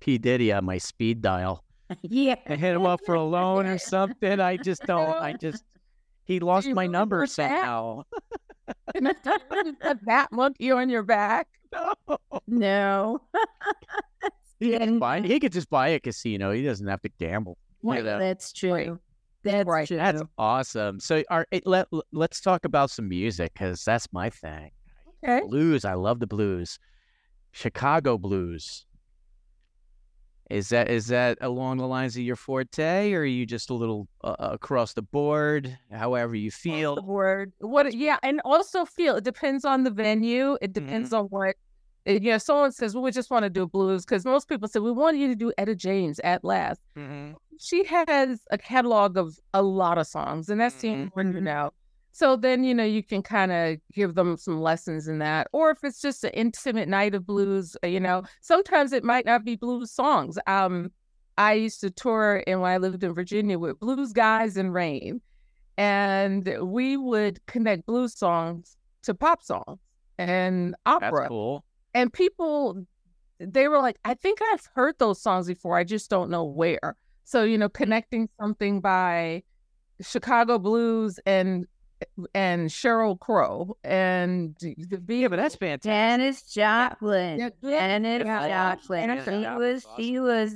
P 0.00 0.18
Diddy 0.18 0.52
on 0.52 0.66
my 0.66 0.76
speed 0.76 1.22
dial. 1.22 1.64
yeah. 2.02 2.34
I 2.46 2.56
hit 2.56 2.74
him 2.76 2.84
up 2.84 3.00
for 3.06 3.14
a 3.14 3.22
loan 3.22 3.64
or 3.64 3.78
something. 3.78 4.40
I 4.40 4.58
just 4.58 4.82
don't. 4.82 5.08
I 5.16 5.32
just 5.40 5.64
he 6.24 6.38
lost 6.38 6.68
my 6.68 6.82
really 6.82 6.92
number 6.92 7.18
want 7.20 7.30
that? 7.36 7.48
somehow. 7.48 8.02
Put 8.94 10.04
that 10.04 10.28
monkey 10.32 10.70
on 10.70 10.90
your 10.90 11.02
back. 11.02 11.48
No. 11.72 12.18
No. 12.46 13.20
He, 14.58 14.72
Yeah. 14.72 14.86
just 14.86 14.98
buy, 15.00 15.20
he 15.20 15.40
could 15.40 15.52
just 15.52 15.68
buy 15.70 15.88
a 15.88 16.00
casino. 16.00 16.50
He 16.52 16.62
doesn't 16.62 16.86
have 16.86 17.02
to 17.02 17.10
gamble. 17.18 17.58
You 17.82 18.02
know? 18.02 18.18
That's 18.18 18.52
true. 18.52 18.72
Right. 18.72 18.92
That's 19.44 19.66
Right. 19.68 19.86
true. 19.86 19.96
That's 19.96 20.22
awesome. 20.38 20.98
So, 20.98 21.22
our, 21.30 21.46
it, 21.50 21.66
let 21.66 21.86
let's 22.12 22.40
talk 22.40 22.64
about 22.64 22.90
some 22.90 23.08
music 23.08 23.52
because 23.52 23.84
that's 23.84 24.12
my 24.12 24.30
thing. 24.30 24.70
Okay. 25.22 25.46
Blues. 25.46 25.84
I 25.84 25.94
love 25.94 26.20
the 26.20 26.26
blues. 26.26 26.78
Chicago 27.52 28.18
blues. 28.18 28.86
Is 30.48 30.68
that 30.68 30.88
is 30.88 31.08
that 31.08 31.38
along 31.40 31.78
the 31.78 31.86
lines 31.88 32.16
of 32.16 32.22
your 32.22 32.36
forte, 32.36 33.12
or 33.12 33.20
are 33.20 33.24
you 33.24 33.46
just 33.46 33.68
a 33.70 33.74
little 33.74 34.06
uh, 34.22 34.36
across 34.38 34.92
the 34.92 35.02
board? 35.02 35.76
However 35.90 36.36
you 36.36 36.52
feel 36.52 36.94
the 36.94 37.00
feel. 37.02 37.08
word 37.08 37.52
what 37.58 37.92
yeah 37.92 38.18
and 38.22 38.40
also 38.44 38.84
feel 38.84 39.16
it 39.16 39.24
depends 39.24 39.64
on 39.64 39.82
the 39.82 39.90
venue 39.90 40.56
it 40.62 40.72
depends 40.72 41.12
on 41.12 41.24
what 41.26 41.48
uh, 41.50 41.52
you 42.06 42.20
know 42.30 42.38
someone 42.38 42.72
says 42.72 42.94
well 42.94 43.02
we 43.02 43.10
just 43.10 43.30
want 43.30 43.42
to 43.42 43.50
do 43.50 43.66
blues 43.66 44.04
because 44.04 44.24
most 44.24 44.48
people 44.48 44.68
say 44.68 44.78
we 44.80 44.92
want 44.92 45.16
you 45.16 45.26
to 45.28 45.34
do 45.34 45.52
etta 45.58 45.74
james 45.74 46.18
at 46.20 46.44
last 46.44 46.80
she 47.58 47.84
has 47.84 48.42
a 48.50 48.58
catalog 48.58 49.16
of 49.16 49.38
a 49.54 49.62
lot 49.62 49.98
of 49.98 50.06
songs 50.06 50.48
and 50.48 50.60
that's 50.60 50.76
the 50.80 50.88
Mhm. 50.88 51.02
important 51.04 51.34
to 51.34 51.40
know 51.40 51.70
so 52.12 52.36
then 52.36 52.64
you 52.64 52.74
know 52.74 52.84
you 52.84 53.02
can 53.02 53.22
kind 53.22 53.52
of 53.52 53.76
give 53.92 54.14
them 54.14 54.36
some 54.36 54.60
lessons 54.60 55.08
in 55.08 55.18
that 55.18 55.48
or 55.52 55.70
if 55.70 55.78
it's 55.82 56.00
just 56.00 56.24
an 56.24 56.30
intimate 56.30 56.88
night 56.88 57.14
of 57.14 57.26
blues 57.26 57.76
uh, 57.84 57.86
you 57.88 58.00
know 58.00 58.22
sometimes 58.40 58.92
it 58.92 59.04
might 59.04 59.26
not 59.26 59.44
be 59.44 59.56
blues 59.56 59.90
songs 59.92 60.38
um 60.46 60.90
i 61.38 61.52
used 61.52 61.80
to 61.80 61.90
tour 61.90 62.42
and 62.46 62.60
when 62.60 62.70
i 62.70 62.78
lived 62.78 63.02
in 63.04 63.12
virginia 63.14 63.58
with 63.58 63.78
blues 63.80 64.12
guys 64.12 64.56
and 64.56 64.72
rain 64.72 65.20
and 65.78 66.56
we 66.62 66.96
would 66.96 67.44
connect 67.46 67.84
blues 67.86 68.16
songs 68.16 68.76
to 69.02 69.14
pop 69.14 69.42
songs 69.42 69.78
and 70.18 70.74
opera. 70.86 71.10
That's 71.12 71.28
cool. 71.28 71.64
And 71.96 72.12
people 72.12 72.86
they 73.38 73.68
were 73.68 73.78
like 73.78 73.98
i 74.04 74.14
think 74.14 74.38
i've 74.52 74.66
heard 74.74 74.94
those 74.98 75.20
songs 75.20 75.46
before 75.46 75.76
i 75.76 75.84
just 75.84 76.08
don't 76.08 76.30
know 76.30 76.44
where 76.44 76.96
so 77.24 77.44
you 77.44 77.58
know 77.58 77.68
connecting 77.68 78.28
something 78.40 78.80
by 78.80 79.42
chicago 80.00 80.58
blues 80.58 81.20
and 81.26 81.66
and 82.34 82.70
sheryl 82.70 83.18
crow 83.18 83.76
and 83.84 84.54
the 84.60 85.00
Yeah, 85.08 85.28
but 85.28 85.36
that's 85.36 85.56
fantastic. 85.56 85.90
Janis 85.90 86.42
Joplin. 86.42 87.38
Yeah, 87.38 87.50
Janis 87.62 88.22
yeah. 88.24 88.74
Joplin. 88.76 89.08
Janis 89.08 89.24
She 89.24 89.42
Joplin's 89.42 89.58
was 89.58 89.86
she 89.96 90.20
was 90.20 90.54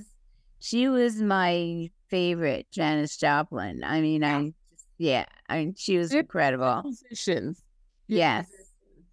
she 0.59 0.89
was 0.89 1.23
my 1.23 1.91
favorite 2.09 2.67
Janis 2.71 3.17
Joplin. 3.17 3.83
I 3.85 4.01
mean, 4.03 4.23
I 4.23 4.53
yeah, 4.99 5.25
I 5.49 5.59
mean 5.59 5.75
she 5.77 5.97
was 5.97 6.11
Good 6.11 6.21
incredible. 6.21 6.83
musicians 6.85 7.63
Yes. 8.07 8.47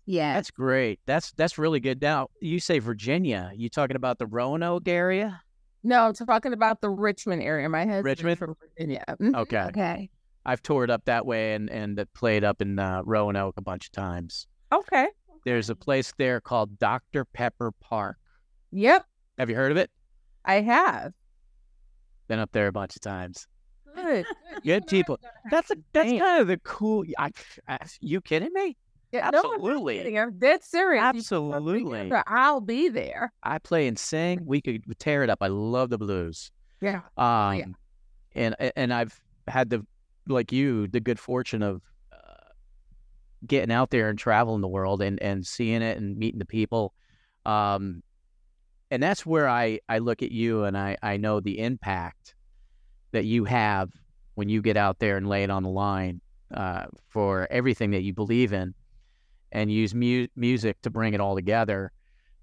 Yes. 0.10 0.36
That's 0.38 0.52
great. 0.52 1.00
That's 1.06 1.32
that's 1.34 1.58
really 1.58 1.80
good. 1.82 2.02
Now 2.02 2.30
you 2.42 2.60
say 2.60 2.80
Virginia. 2.80 3.52
You 3.54 3.70
talking 3.70 3.98
about 3.98 4.18
the 4.20 4.26
Roanoke 4.26 4.88
area? 4.88 5.42
no 5.84 6.08
i'm 6.08 6.14
talking 6.14 6.54
about 6.54 6.82
the 6.82 6.90
richmond 6.90 7.42
area 7.42 7.70
my 7.70 7.86
husband 7.86 8.04
Richmond? 8.06 8.40
from 8.40 8.56
virginia 8.60 9.04
Mhm. 9.22 9.36
Okay. 9.36 9.62
Okay. 9.66 10.10
I've 10.44 10.64
toured 10.64 10.90
up 10.90 11.06
that 11.06 11.24
way 11.26 11.54
and 11.54 11.70
and 11.70 12.04
played 12.16 12.44
up 12.44 12.64
in 12.64 12.80
uh, 12.80 13.04
Roanoke 13.06 13.54
a 13.58 13.62
bunch 13.62 13.86
of 13.86 13.92
times. 13.92 14.48
okay 14.74 15.08
There's 15.46 15.70
a 15.70 15.76
place 15.76 16.12
there 16.18 16.42
called 16.42 16.80
Dr 16.80 17.26
Pepper 17.26 17.72
Park. 17.80 18.18
yep 18.72 19.06
Have 19.38 19.52
you 19.52 19.56
heard 19.56 19.72
of 19.72 19.78
it? 19.78 19.92
i 20.46 20.62
have 20.62 21.14
Been 22.28 22.40
up 22.40 22.52
there 22.54 22.68
a 22.68 22.72
bunch 22.72 22.96
of 22.96 23.02
times. 23.02 23.48
good 23.96 24.26
Good 24.64 24.88
people. 24.88 25.20
That's 25.52 25.70
a 25.70 25.76
that's 25.94 26.10
kind 26.10 26.42
of 26.42 26.48
the 26.48 26.58
cool. 26.58 27.06
I, 27.20 27.30
I, 27.68 27.78
you 28.02 28.20
kidding 28.20 28.52
me? 28.52 28.76
Yeah, 29.12 29.30
no, 29.30 29.40
Absolutely. 29.40 29.98
kidding. 29.98 30.20
I'm 30.20 30.38
dead 30.38 30.64
serious. 30.64 31.02
You 31.14 31.20
put 31.20 31.26
something 31.26 31.54
Absolutely. 31.54 32.12
I'll 32.28 32.60
be 32.60 32.90
there. 32.90 33.32
I 33.44 33.58
play 33.58 33.88
and 33.88 33.98
sing. 33.98 34.42
We 34.46 34.62
could 34.62 34.84
tear 35.00 35.24
it 35.24 35.30
up. 35.30 35.40
I 35.42 35.48
love 35.48 35.90
the 35.90 35.98
blues. 35.98 36.52
Yeah. 36.82 37.02
Um, 37.18 37.58
yeah. 37.58 37.66
and 38.36 38.56
and 38.76 38.94
I've 38.94 39.20
had 39.48 39.70
the 39.70 39.86
like 40.28 40.52
you 40.52 40.88
the 40.88 41.00
good 41.00 41.20
fortune 41.20 41.64
of 41.64 41.82
uh, 42.12 42.52
getting 43.46 43.72
out 43.72 43.92
there 43.92 44.10
and 44.10 44.20
traveling 44.20 44.62
the 44.62 44.68
world 44.68 45.02
and 45.02 45.22
and 45.22 45.46
seeing 45.48 45.82
it 45.82 45.98
and 45.98 46.18
meeting 46.18 46.40
the 46.40 46.46
people. 46.46 46.94
Um, 47.46 48.04
and 48.92 49.02
that's 49.02 49.26
where 49.26 49.48
I 49.48 49.80
I 49.88 50.00
look 50.00 50.22
at 50.22 50.32
you 50.32 50.66
and 50.66 50.78
I 50.78 50.98
I 51.02 51.16
know 51.16 51.40
the 51.40 51.60
impact 51.60 52.36
that 53.12 53.24
you 53.24 53.46
have 53.46 53.90
when 54.36 54.50
you 54.50 54.62
get 54.62 54.76
out 54.78 55.00
there 55.00 55.18
and 55.18 55.28
lay 55.28 55.44
it 55.44 55.50
on 55.50 55.64
the 55.64 55.70
line 55.70 56.22
uh, 56.54 56.86
for 57.08 57.48
everything 57.50 57.92
that 57.92 58.04
you 58.04 58.14
believe 58.14 58.54
in, 58.54 58.74
and 59.52 59.72
use 59.72 59.94
mu- 59.96 60.28
music 60.36 60.82
to 60.82 60.90
bring 60.90 61.14
it 61.14 61.22
all 61.22 61.36
together. 61.36 61.92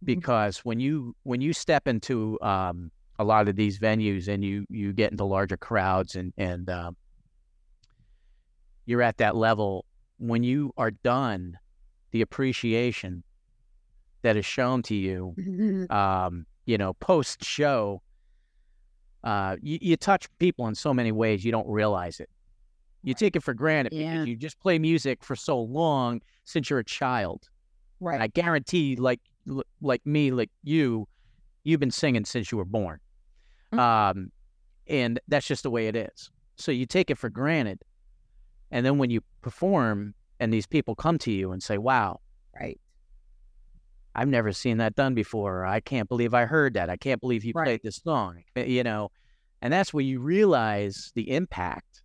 Because 0.02 0.58
when 0.58 0.80
you 0.80 1.14
when 1.22 1.40
you 1.40 1.52
step 1.52 1.88
into 1.88 2.38
um, 2.42 2.90
a 3.18 3.24
lot 3.24 3.48
of 3.48 3.56
these 3.56 3.78
venues 3.78 4.28
and 4.28 4.44
you 4.44 4.66
you 4.68 4.92
get 4.92 5.10
into 5.12 5.24
larger 5.24 5.56
crowds 5.56 6.14
and 6.16 6.32
and 6.36 6.68
um, 6.68 6.96
you're 8.86 9.02
at 9.02 9.16
that 9.18 9.36
level 9.36 9.84
when 10.18 10.42
you 10.42 10.72
are 10.76 10.90
done 10.90 11.58
the 12.10 12.20
appreciation 12.22 13.22
that 14.22 14.36
is 14.36 14.44
shown 14.46 14.82
to 14.82 14.94
you 14.94 15.34
um, 15.90 16.46
you 16.66 16.76
know 16.78 16.92
post 16.94 17.44
show 17.44 18.02
uh, 19.22 19.56
you, 19.62 19.78
you 19.80 19.96
touch 19.96 20.28
people 20.38 20.66
in 20.66 20.74
so 20.74 20.92
many 20.92 21.12
ways 21.12 21.44
you 21.44 21.52
don't 21.52 21.68
realize 21.68 22.20
it 22.20 22.28
you 23.04 23.14
take 23.14 23.36
it 23.36 23.42
for 23.42 23.54
granted 23.54 23.92
Yeah. 23.92 24.12
because 24.12 24.26
you 24.26 24.36
just 24.36 24.60
play 24.60 24.78
music 24.78 25.24
for 25.24 25.36
so 25.36 25.60
long 25.60 26.20
since 26.44 26.70
you're 26.70 26.80
a 26.80 26.84
child 26.84 27.50
Right. 28.00 28.14
and 28.14 28.22
I 28.22 28.28
guarantee, 28.28 28.96
like 28.96 29.20
like 29.82 30.04
me, 30.06 30.30
like 30.32 30.50
you, 30.62 31.08
you've 31.64 31.80
been 31.80 31.90
singing 31.92 32.24
since 32.26 32.52
you 32.52 32.58
were 32.58 32.64
born, 32.66 33.00
Mhm. 33.72 33.80
um, 33.80 34.30
and 34.88 35.20
that's 35.28 35.46
just 35.48 35.64
the 35.64 35.70
way 35.70 35.88
it 35.88 35.96
is. 35.96 36.30
So 36.58 36.72
you 36.72 36.86
take 36.86 37.10
it 37.10 37.18
for 37.18 37.30
granted, 37.30 37.80
and 38.70 38.86
then 38.86 38.98
when 38.98 39.10
you 39.10 39.22
perform, 39.42 40.14
and 40.40 40.52
these 40.52 40.66
people 40.66 40.94
come 40.96 41.18
to 41.20 41.32
you 41.32 41.52
and 41.52 41.62
say, 41.62 41.78
"Wow, 41.78 42.20
right. 42.60 42.80
I've 44.14 44.28
never 44.28 44.52
seen 44.52 44.78
that 44.78 44.94
done 44.94 45.14
before," 45.14 45.64
"I 45.66 45.80
can't 45.80 46.08
believe 46.08 46.34
I 46.34 46.44
heard 46.46 46.74
that. 46.74 46.88
I 46.90 46.96
can't 46.96 47.20
believe 47.20 47.44
you 47.44 47.54
Right. 47.54 47.64
played 47.64 47.80
this 47.82 47.96
song," 47.96 48.44
Uh, 48.56 48.60
you 48.62 48.82
know, 48.84 49.10
and 49.62 49.72
that's 49.72 49.94
where 49.94 50.04
you 50.04 50.20
realize 50.20 51.12
the 51.16 51.32
impact 51.32 52.03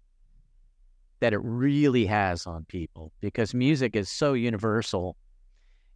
that 1.20 1.34
it 1.34 1.40
really 1.44 2.06
has 2.06 2.48
on 2.48 2.66
people 2.66 3.12
because 3.22 3.54
music 3.54 3.96
is 3.96 4.10
so 4.10 4.34
universal. 4.34 5.16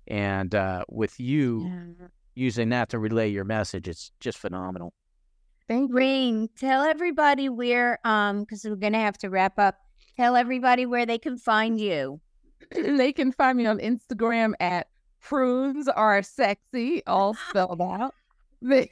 And 0.07 0.53
uh, 0.53 0.83
with 0.89 1.19
you, 1.19 1.65
Yeah. 1.65 2.07
using 2.35 2.69
that 2.69 2.89
to 2.89 2.99
relay 2.99 3.29
your 3.29 3.45
message. 3.45 3.87
It's 3.87 4.11
just 4.19 4.37
phenomenal. 4.37 4.93
Thank 5.67 5.89
you. 5.91 5.95
Rhayne, 5.95 6.49
tell 6.57 6.83
everybody 6.83 7.47
where 7.47 7.99
um 8.05 8.41
because 8.41 8.65
we're 8.65 8.75
gonna 8.75 8.99
have 8.99 9.17
to 9.19 9.29
wrap 9.29 9.57
up. 9.57 9.77
Tell 10.17 10.35
everybody 10.35 10.85
where 10.85 11.05
they 11.05 11.17
can 11.17 11.37
find 11.37 11.79
you. 11.79 12.19
they 12.71 13.13
can 13.13 13.31
find 13.31 13.57
me 13.57 13.65
on 13.65 13.79
Instagram 13.79 14.53
at 14.59 14.87
prunes 15.21 15.87
are 15.87 16.21
sexy, 16.21 17.01
all 17.07 17.33
spelled 17.49 17.81
out. 17.81 18.13
They, 18.61 18.91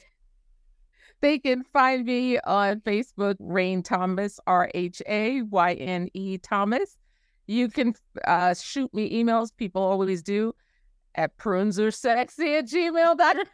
they 1.21 1.39
can 1.39 1.63
find 1.63 2.05
me 2.05 2.39
on 2.39 2.81
Facebook, 2.81 3.35
Rhayne 3.39 3.83
Thomas, 3.83 4.39
R 4.47 4.69
H 4.73 5.01
A 5.07 5.41
Y 5.43 5.73
N 5.73 6.09
E 6.13 6.37
Thomas. 6.37 6.97
You 7.47 7.69
can 7.69 7.95
uh, 8.25 8.53
shoot 8.53 8.93
me 8.93 9.23
emails, 9.23 9.49
people 9.55 9.81
always 9.81 10.21
do, 10.21 10.53
at 11.15 11.37
prunes 11.37 11.79
are 11.79 11.91
sexy 11.91 12.55
at 12.55 12.65
gmail.com. 12.67 13.45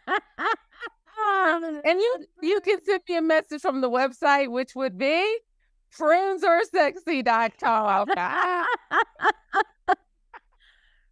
And 1.84 2.00
you 2.00 2.16
you 2.42 2.62
can 2.62 2.84
send 2.86 3.02
me 3.10 3.18
a 3.18 3.22
message 3.22 3.62
from 3.62 3.82
the 3.82 3.90
website, 3.90 4.50
which 4.52 4.76
would 4.76 4.98
be 4.98 5.40
prunesaresexy.com. 5.98 8.08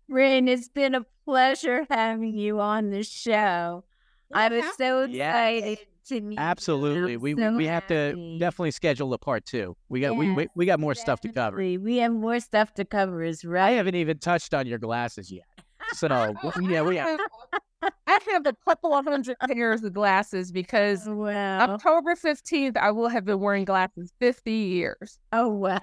Rhayne, 0.08 0.48
it's 0.48 0.70
been 0.70 0.94
a 0.96 1.06
pleasure 1.26 1.86
having 1.90 2.38
you 2.38 2.60
on 2.60 2.92
the 2.92 3.04
show. 3.04 3.84
I 4.32 4.50
was 4.50 4.66
so 4.78 5.06
Yes. 5.06 5.78
Excited 6.06 6.22
to 6.22 6.28
meet. 6.28 6.40
Absolutely. 6.40 7.14
I'm 7.14 7.22
We 7.22 7.36
so 7.36 7.56
we 7.56 7.66
have 7.68 7.88
to 7.88 8.38
definitely 8.40 8.72
schedule 8.72 9.14
a 9.14 9.18
part 9.18 9.46
two. 9.46 9.76
We 9.90 10.02
got 10.02 10.16
we, 10.16 10.32
we 10.32 10.48
we 10.56 10.66
got 10.66 10.80
more 10.80 10.96
stuff 10.96 11.22
to 11.22 11.32
cover. 11.32 11.58
We 11.58 11.98
have 11.98 12.12
more 12.12 12.40
stuff 12.40 12.74
to 12.76 12.86
cover, 12.86 13.24
is 13.24 13.46
right. 13.46 13.70
I 13.70 13.72
haven't 13.72 13.96
even 13.96 14.20
touched 14.20 14.54
on 14.54 14.68
your 14.68 14.80
glasses 14.80 15.32
yet. 15.32 15.46
So 15.94 16.34
yeah, 16.62 16.82
we 16.82 16.98
have 16.98 17.20
I 18.08 18.20
have 18.32 18.46
a 18.48 18.56
couple 18.68 18.94
of 18.94 19.06
hundred 19.06 19.38
pairs 19.48 19.84
of 19.84 19.94
glasses 19.94 20.52
because 20.52 21.08
oh, 21.08 21.16
wow. 21.16 21.60
October 21.60 22.16
15th, 22.16 22.78
I 22.78 22.90
will 22.92 23.10
have 23.10 23.26
been 23.26 23.40
wearing 23.40 23.66
glasses 23.66 24.12
50 24.20 24.52
years. 24.52 25.20
Oh 25.32 25.50
wow. 25.50 25.82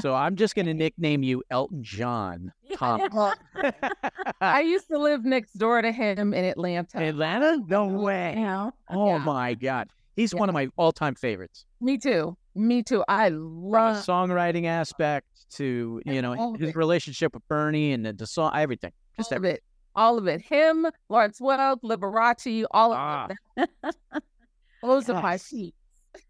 So 0.00 0.14
I'm 0.14 0.36
just 0.36 0.54
going 0.54 0.66
to 0.66 0.74
nickname 0.74 1.22
you 1.22 1.42
Elton 1.50 1.82
John. 1.82 2.52
Thomas. 2.76 3.34
I 4.40 4.60
used 4.60 4.88
to 4.88 4.98
live 4.98 5.24
next 5.24 5.54
door 5.54 5.82
to 5.82 5.90
him 5.92 6.32
in 6.32 6.44
Atlanta. 6.44 6.98
Atlanta? 6.98 7.58
No 7.66 7.86
way. 7.86 8.34
Yeah. 8.36 8.70
Oh 8.88 9.08
Yeah. 9.08 9.18
my 9.18 9.54
God. 9.54 9.88
He's 10.16 10.32
Yeah. 10.32 10.40
one 10.40 10.48
of 10.48 10.54
my 10.54 10.68
all 10.76 10.92
time 10.92 11.14
favorites. 11.14 11.64
Me 11.80 11.98
too. 11.98 12.36
Me 12.54 12.82
too. 12.82 13.02
I 13.08 13.28
From 13.30 13.38
the 13.38 13.68
love 13.68 14.04
songwriting 14.04 14.66
aspect 14.66 15.26
to, 15.52 16.00
you 16.04 16.22
know, 16.22 16.54
his 16.54 16.70
it. 16.70 16.76
relationship 16.76 17.34
with 17.34 17.46
Bernie 17.48 17.92
and 17.92 18.04
the, 18.06 18.12
the 18.12 18.26
song, 18.26 18.52
everything. 18.54 18.92
Just 19.16 19.32
all 19.32 19.38
of 19.38 19.44
it. 19.44 19.62
All 19.96 20.18
of 20.18 20.26
it. 20.28 20.40
Him, 20.42 20.86
Lawrence 21.08 21.40
Welk, 21.40 21.80
Liberace, 21.82 22.64
all 22.70 22.92
of 22.92 22.98
Ah. 22.98 23.28
it. 23.56 23.70
Those 24.82 25.08
are 25.10 25.20
my 25.20 25.32
Yes. 25.32 25.46
feet. 25.48 25.74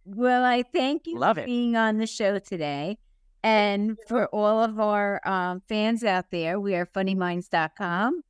Well, 0.05 0.45
I 0.45 0.63
thank 0.63 1.07
you 1.07 1.19
Love 1.19 1.37
for 1.37 1.43
it. 1.43 1.47
being 1.47 1.77
on 1.77 1.99
the 1.99 2.07
show 2.07 2.39
today. 2.39 2.99
And 3.43 3.97
for 4.07 4.27
all 4.29 4.63
of 4.63 4.79
our 4.79 5.27
um, 5.27 5.63
fans 5.69 6.05
out 6.05 6.31
there, 6.31 6.61
we 6.61 6.75
are 6.75 6.87
funnyminds.com. 6.87 8.23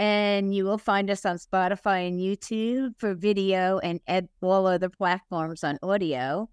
And 0.00 0.54
you 0.54 0.64
will 0.64 0.78
find 0.78 1.10
us 1.10 1.24
on 1.24 1.38
Spotify 1.38 2.06
and 2.06 2.20
YouTube 2.20 2.94
for 2.98 3.14
video 3.14 3.78
and 3.78 4.00
ed- 4.06 4.28
all 4.40 4.66
other 4.66 4.88
platforms 4.88 5.64
on 5.64 5.78
audio. 5.82 6.48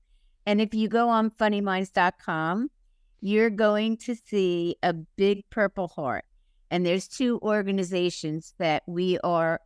And 0.45 0.61
if 0.61 0.73
you 0.73 0.87
go 0.87 1.09
on 1.09 1.29
funnyminds.com, 1.31 2.69
you're 3.21 3.49
going 3.49 3.97
to 3.97 4.15
see 4.15 4.75
a 4.83 4.93
big 4.93 5.43
purple 5.49 5.87
heart. 5.87 6.25
And 6.71 6.85
there's 6.85 7.07
two 7.07 7.39
organizations 7.41 8.53
that 8.57 8.83
we 8.87 9.19
are 9.19 9.61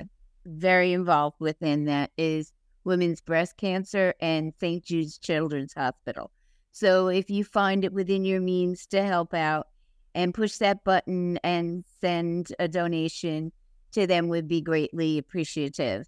very 0.46 0.94
involved 0.94 1.38
with 1.40 1.62
in 1.62 1.86
that 1.86 2.12
is 2.18 2.52
Women's 2.84 3.22
Breast 3.22 3.58
Cancer 3.58 4.14
and 4.20 4.54
St. 4.60 4.84
Jude's 4.84 5.18
Children's 5.18 5.74
Hospital. 5.74 6.32
So 6.72 7.08
if 7.08 7.30
you 7.30 7.44
find 7.44 7.84
it 7.84 7.94
within 7.94 8.26
your 8.26 8.42
means 8.42 8.86
to 8.88 9.04
help 9.04 9.34
out 9.34 9.68
and 10.16 10.34
push 10.34 10.58
that 10.58 10.84
button 10.84 11.38
and 11.44 11.86
send 12.02 12.54
a 12.60 12.68
donation 12.68 13.52
to 13.92 14.08
them 14.08 14.28
would 14.30 14.48
be 14.48 14.62
greatly 14.62 15.18
appreciative. 15.18 16.08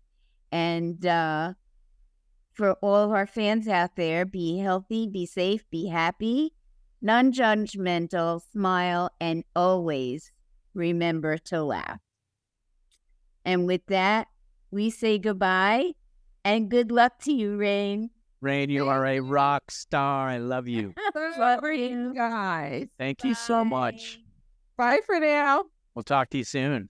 And 0.52 1.06
uh, 1.06 1.54
for 2.54 2.74
all 2.76 2.96
of 3.06 3.12
our 3.12 3.28
fans 3.28 3.68
out 3.68 3.96
there, 3.96 4.26
be 4.26 4.58
healthy, 4.60 5.08
be 5.08 5.26
safe, 5.26 5.70
be 5.70 5.88
happy, 5.88 6.54
non 7.02 7.32
judgmental, 7.32 8.42
smile, 8.52 9.10
and 9.20 9.44
always 9.56 10.32
remember 10.74 11.38
to 11.38 11.64
laugh. 11.64 12.00
And 13.46 13.66
with 13.68 13.86
that, 13.88 14.28
we 14.72 14.90
say 14.90 15.18
goodbye 15.20 15.94
and 16.44 16.70
good 16.70 16.92
luck 16.92 17.20
to 17.20 17.32
you, 17.34 17.58
Rhayne. 17.58 18.10
Rhayne, 18.42 18.72
you 18.72 18.90
are 18.90 19.06
a 19.06 19.20
rock 19.20 19.70
star. 19.70 20.28
I 20.28 20.40
love 20.40 20.68
you. 20.68 20.96
Love 21.38 21.64
you 21.64 21.72
you. 21.74 22.14
guys. 22.16 22.88
Thank 22.98 23.24
you 23.24 23.36
so 23.36 23.64
much. 23.64 24.20
Bye. 24.78 24.96
Bye 24.96 25.02
for 25.06 25.20
now. 25.20 25.66
We'll 25.94 26.04
talk 26.04 26.32
to 26.32 26.40
you 26.40 26.44
soon. 26.44 26.90